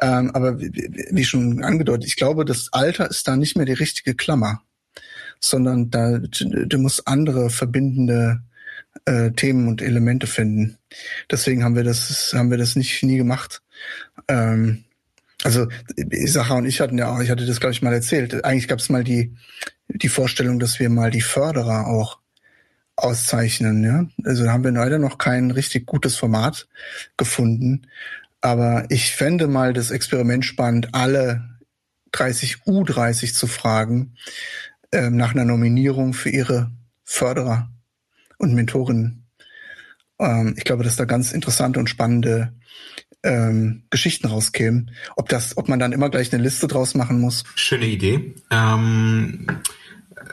[0.00, 0.72] Ähm, aber wie,
[1.10, 4.62] wie schon angedeutet, ich glaube, das Alter ist da nicht mehr die richtige Klammer,
[5.40, 8.42] sondern da, du musst andere verbindende
[9.04, 10.78] äh, Themen und Elemente finden.
[11.30, 13.62] Deswegen haben wir das, haben wir das nicht nie gemacht.
[14.28, 14.84] Ähm,
[15.44, 15.68] also
[16.26, 18.44] Sacha und ich hatten ja auch, ich hatte das glaube ich mal erzählt.
[18.44, 19.36] Eigentlich gab es mal die
[19.88, 22.18] die Vorstellung, dass wir mal die Förderer auch
[22.96, 23.84] auszeichnen.
[23.84, 24.06] Ja?
[24.24, 26.68] Also da haben wir leider noch kein richtig gutes Format
[27.16, 27.86] gefunden.
[28.40, 31.44] Aber ich fände mal das Experiment spannend, alle
[32.12, 34.14] 30 U30 zu fragen
[34.90, 36.70] äh, nach einer Nominierung für ihre
[37.02, 37.70] Förderer
[38.38, 39.26] und Mentorinnen.
[40.18, 42.52] Ähm, ich glaube, dass da ganz interessante und spannende
[43.24, 44.90] ähm, Geschichten rauskämen.
[45.16, 47.44] Ob das, ob man dann immer gleich eine Liste draus machen muss.
[47.56, 48.34] Schöne Idee.
[48.50, 49.46] Ähm,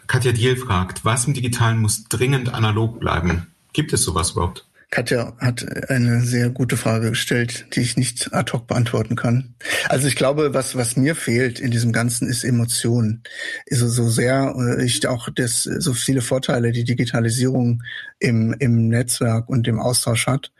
[0.07, 3.47] Katja Diel fragt, was im Digitalen muss dringend analog bleiben?
[3.73, 4.67] Gibt es sowas überhaupt?
[4.91, 9.55] Katja hat eine sehr gute Frage gestellt, die ich nicht ad hoc beantworten kann.
[9.87, 13.23] Also ich glaube, was, was mir fehlt in diesem Ganzen ist Emotion.
[13.71, 17.83] Also so sehr äh, ich auch das, so viele Vorteile die Digitalisierung
[18.19, 20.51] im, im Netzwerk und im Austausch hat.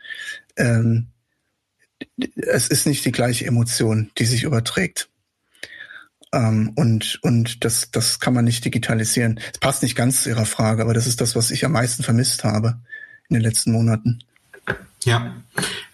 [0.56, 1.08] Ähm,
[2.36, 5.08] es ist nicht die gleiche Emotion, die sich überträgt.
[6.32, 9.38] Ähm, und und das, das kann man nicht digitalisieren.
[9.52, 12.02] Es passt nicht ganz zu Ihrer Frage, aber das ist das, was ich am meisten
[12.02, 12.78] vermisst habe
[13.28, 14.20] in den letzten Monaten.
[15.04, 15.34] Ja.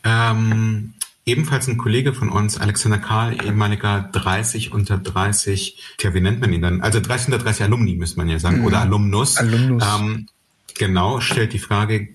[0.05, 0.95] Ähm,
[1.25, 6.53] ebenfalls ein Kollege von uns, Alexander Karl, ehemaliger 30 unter 30, ja, wie nennt man
[6.53, 6.81] ihn dann?
[6.83, 8.65] Also 30 unter 30 Alumni, müsste man ja sagen, mhm.
[8.67, 9.37] oder Alumnus.
[9.37, 9.85] Alumnus.
[9.99, 10.29] Ähm,
[10.75, 12.09] genau, stellt die Frage,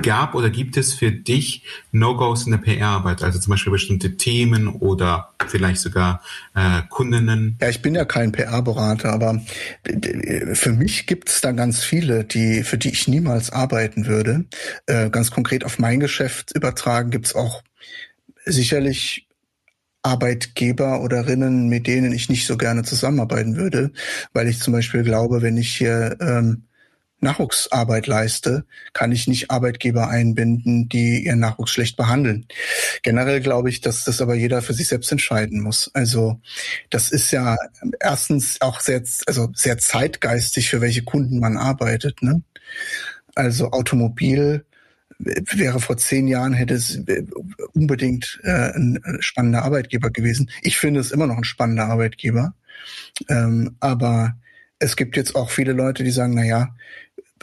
[0.00, 3.22] gab oder gibt es für dich No-Gos in der PR-Arbeit?
[3.22, 6.22] Also zum Beispiel bestimmte Themen oder vielleicht sogar
[6.54, 7.56] äh, Kundinnen?
[7.60, 9.40] Ja, ich bin ja kein PR-Berater, aber
[10.52, 14.44] für mich gibt es da ganz viele, die für die ich niemals arbeiten würde.
[14.86, 17.62] Äh, ganz konkret auf mein Geschäft übertragen gibt es auch
[18.44, 19.28] sicherlich
[20.02, 23.92] Arbeitgeber oder Rinnen, mit denen ich nicht so gerne zusammenarbeiten würde,
[24.32, 26.64] weil ich zum Beispiel glaube, wenn ich hier ähm,
[27.20, 32.46] Nachwuchsarbeit leiste, kann ich nicht Arbeitgeber einbinden, die ihren Nachwuchs schlecht behandeln.
[33.02, 35.90] Generell glaube ich, dass das aber jeder für sich selbst entscheiden muss.
[35.94, 36.40] Also
[36.88, 37.56] das ist ja
[38.00, 42.22] erstens auch sehr, also sehr zeitgeistig, für welche Kunden man arbeitet.
[42.22, 42.42] Ne?
[43.34, 44.64] Also Automobil
[45.18, 46.98] wäre vor zehn Jahren hätte es
[47.74, 50.50] unbedingt äh, ein spannender Arbeitgeber gewesen.
[50.62, 52.54] Ich finde es immer noch ein spannender Arbeitgeber.
[53.28, 54.36] Ähm, aber
[54.78, 56.74] es gibt jetzt auch viele Leute, die sagen, na ja,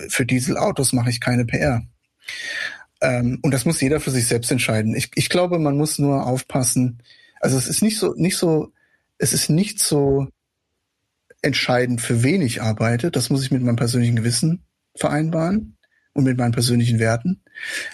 [0.09, 1.83] für Dieselautos mache ich keine PR.
[3.01, 4.95] Ähm, und das muss jeder für sich selbst entscheiden.
[4.95, 6.99] Ich, ich glaube, man muss nur aufpassen.
[7.39, 8.71] Also es ist nicht so, nicht so,
[9.17, 10.27] es ist nicht so
[11.41, 13.11] entscheidend, für wen ich arbeite.
[13.11, 14.63] Das muss ich mit meinem persönlichen Gewissen
[14.95, 15.77] vereinbaren
[16.13, 17.41] und mit meinen persönlichen Werten.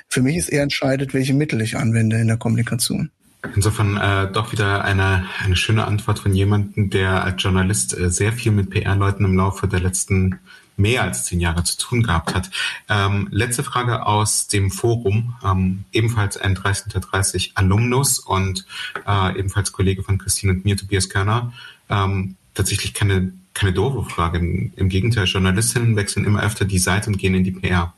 [0.07, 3.11] Für mich ist eher entscheidend, welche Mittel ich anwende in der Kommunikation.
[3.55, 8.31] Insofern äh, doch wieder eine, eine schöne Antwort von jemandem, der als Journalist äh, sehr
[8.31, 10.39] viel mit PR-Leuten im Laufe der letzten
[10.77, 12.49] mehr als zehn Jahre zu tun gehabt hat.
[12.89, 18.65] Ähm, letzte Frage aus dem Forum, ähm, ebenfalls ein 30 unter 30 Alumnus und
[19.07, 21.53] äh, ebenfalls Kollege von Christine und mir, Tobias Körner.
[21.89, 24.37] Ähm, tatsächlich keine, keine doofe Frage.
[24.37, 27.93] Im Gegenteil, Journalistinnen wechseln immer öfter die Seite und gehen in die PR.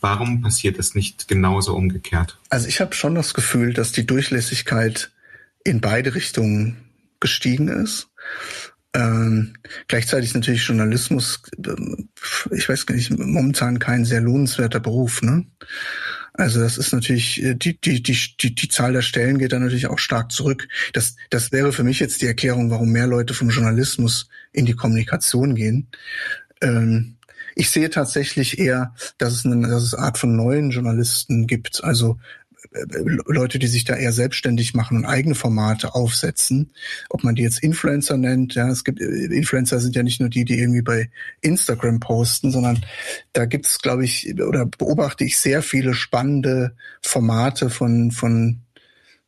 [0.00, 2.38] Warum passiert es nicht genauso umgekehrt?
[2.50, 5.10] Also ich habe schon das Gefühl, dass die Durchlässigkeit
[5.64, 6.76] in beide Richtungen
[7.18, 8.08] gestiegen ist.
[8.96, 9.52] Ähm,
[9.88, 11.42] gleichzeitig ist natürlich Journalismus,
[12.50, 15.20] ich weiß gar nicht, momentan kein sehr lohnenswerter Beruf.
[15.20, 15.44] Ne?
[16.32, 19.58] Also das ist natürlich, äh, die, die, die, die, die Zahl der Stellen geht da
[19.58, 20.66] natürlich auch stark zurück.
[20.94, 24.74] Das, das wäre für mich jetzt die Erklärung, warum mehr Leute vom Journalismus in die
[24.74, 25.88] Kommunikation gehen.
[26.62, 27.16] Ähm,
[27.54, 31.84] ich sehe tatsächlich eher, dass es eine, dass es Art von neuen Journalisten gibt.
[31.84, 32.18] Also
[33.26, 36.72] Leute, die sich da eher selbstständig machen und eigene Formate aufsetzen.
[37.08, 40.44] Ob man die jetzt Influencer nennt, ja, es gibt Influencer sind ja nicht nur die,
[40.44, 41.10] die irgendwie bei
[41.40, 42.84] Instagram posten, sondern
[43.32, 48.60] da gibt es, glaube ich, oder beobachte ich sehr viele spannende Formate von von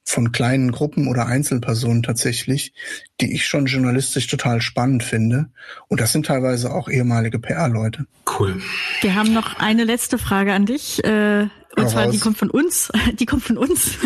[0.08, 2.72] von kleinen Gruppen oder Einzelpersonen tatsächlich,
[3.20, 5.50] die ich schon journalistisch total spannend finde.
[5.88, 8.06] Und das sind teilweise auch ehemalige PR-Leute.
[8.38, 8.62] Cool.
[9.02, 11.04] Wir haben noch eine letzte Frage an dich.
[11.04, 12.90] Äh, und zwar, die kommt von uns.
[13.18, 13.98] Die kommt von uns.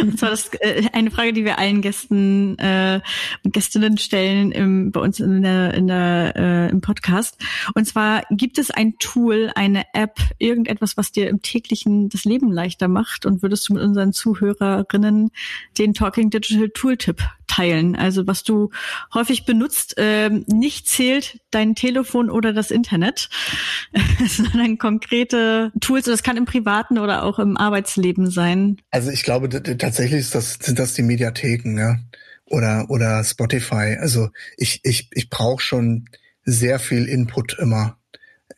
[0.00, 3.00] Und zwar das, äh, eine Frage, die wir allen Gästen äh,
[3.44, 7.38] und Gästinnen stellen im, bei uns in der, in der, äh, im Podcast.
[7.74, 12.50] Und zwar, gibt es ein Tool, eine App, irgendetwas, was dir im täglichen das Leben
[12.52, 13.26] leichter macht?
[13.26, 15.30] Und würdest du mit unseren Zuhörerinnen
[15.78, 17.96] den Talking Digital Tooltip teilen?
[17.96, 18.70] Also was du
[19.12, 23.28] häufig benutzt, äh, nicht zählt dein Telefon oder das Internet,
[24.28, 26.04] sondern konkrete Tools.
[26.04, 28.76] Das kann im privaten oder auch im Arbeitsleben sein?
[28.90, 31.98] Also ich glaube tatsächlich ist das, sind das die Mediatheken, ja.
[32.50, 33.98] Oder, oder Spotify.
[34.00, 36.06] Also ich, ich, ich brauche schon
[36.44, 37.98] sehr viel Input immer.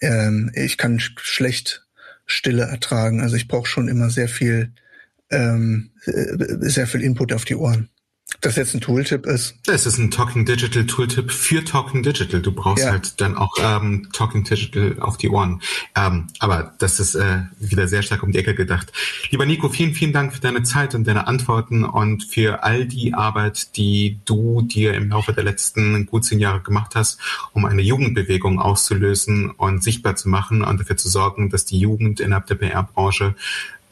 [0.00, 1.86] Ähm, ich kann schlecht
[2.24, 3.20] Stille ertragen.
[3.20, 4.72] Also ich brauche schon immer sehr viel,
[5.30, 7.90] ähm, äh, sehr viel Input auf die Ohren
[8.40, 9.54] das jetzt ein Tooltip ist?
[9.66, 12.40] Es ist ein Talking Digital Tooltip für Talking Digital.
[12.40, 12.92] Du brauchst ja.
[12.92, 15.60] halt dann auch ähm, Talking Digital auf die Ohren.
[15.94, 18.92] Ähm, aber das ist äh, wieder sehr stark um die Ecke gedacht.
[19.30, 23.14] Lieber Nico, vielen, vielen Dank für deine Zeit und deine Antworten und für all die
[23.14, 27.20] Arbeit, die du dir im Laufe der letzten gut zehn Jahre gemacht hast,
[27.52, 32.20] um eine Jugendbewegung auszulösen und sichtbar zu machen und dafür zu sorgen, dass die Jugend
[32.20, 33.34] innerhalb der PR-Branche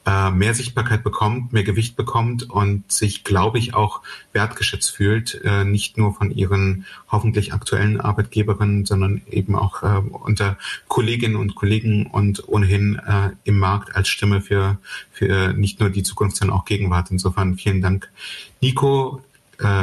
[0.09, 4.01] äh, mehr Sichtbarkeit bekommt, mehr Gewicht bekommt und sich, glaube ich, auch
[4.33, 10.57] wertgeschätzt fühlt, äh, nicht nur von ihren hoffentlich aktuellen Arbeitgeberinnen, sondern eben auch äh, unter
[10.87, 14.79] Kolleginnen und Kollegen und ohnehin äh, im Markt als Stimme für,
[15.13, 17.11] für nicht nur die Zukunft, sondern auch Gegenwart.
[17.11, 18.11] Insofern vielen Dank,
[18.63, 19.21] Nico,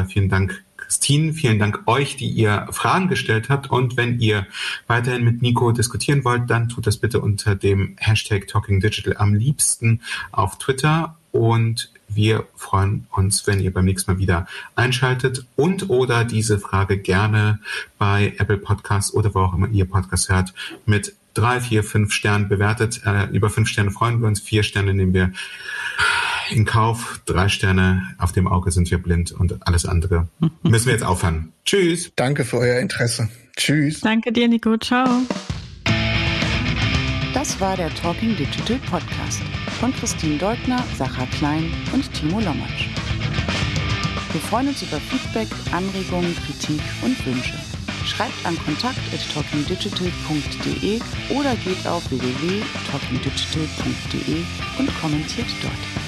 [0.07, 3.69] vielen Dank, Christine, vielen Dank euch, die ihr Fragen gestellt habt.
[3.69, 4.45] Und wenn ihr
[4.87, 9.33] weiterhin mit Nico diskutieren wollt, dann tut das bitte unter dem Hashtag Talking Digital am
[9.33, 11.17] liebsten auf Twitter.
[11.31, 16.97] Und wir freuen uns, wenn ihr beim nächsten Mal wieder einschaltet und oder diese Frage
[16.97, 17.59] gerne
[17.97, 20.53] bei Apple Podcasts oder wo auch immer ihr Podcast hört
[20.85, 23.01] mit drei, vier, fünf Sternen bewertet.
[23.05, 25.31] Äh, über fünf Sterne freuen wir uns, vier Sterne nehmen wir
[26.49, 27.21] in Kauf.
[27.25, 30.27] Drei Sterne, auf dem Auge sind wir blind und alles andere
[30.63, 31.53] müssen wir jetzt aufhören.
[31.65, 32.11] Tschüss.
[32.15, 33.29] Danke für euer Interesse.
[33.55, 34.01] Tschüss.
[34.01, 34.75] Danke dir, Nico.
[34.77, 35.21] Ciao.
[37.33, 39.41] Das war der Talking Digital Podcast
[39.79, 42.87] von Christine Deutner, Sacha Klein und Timo Lommatsch.
[44.31, 47.53] Wir freuen uns über Feedback, Anregungen, Kritik und Wünsche.
[48.05, 54.43] Schreibt an kontakt.talkingdigital.de oder geht auf www.talkingdigital.de
[54.77, 56.04] und kommentiert dort.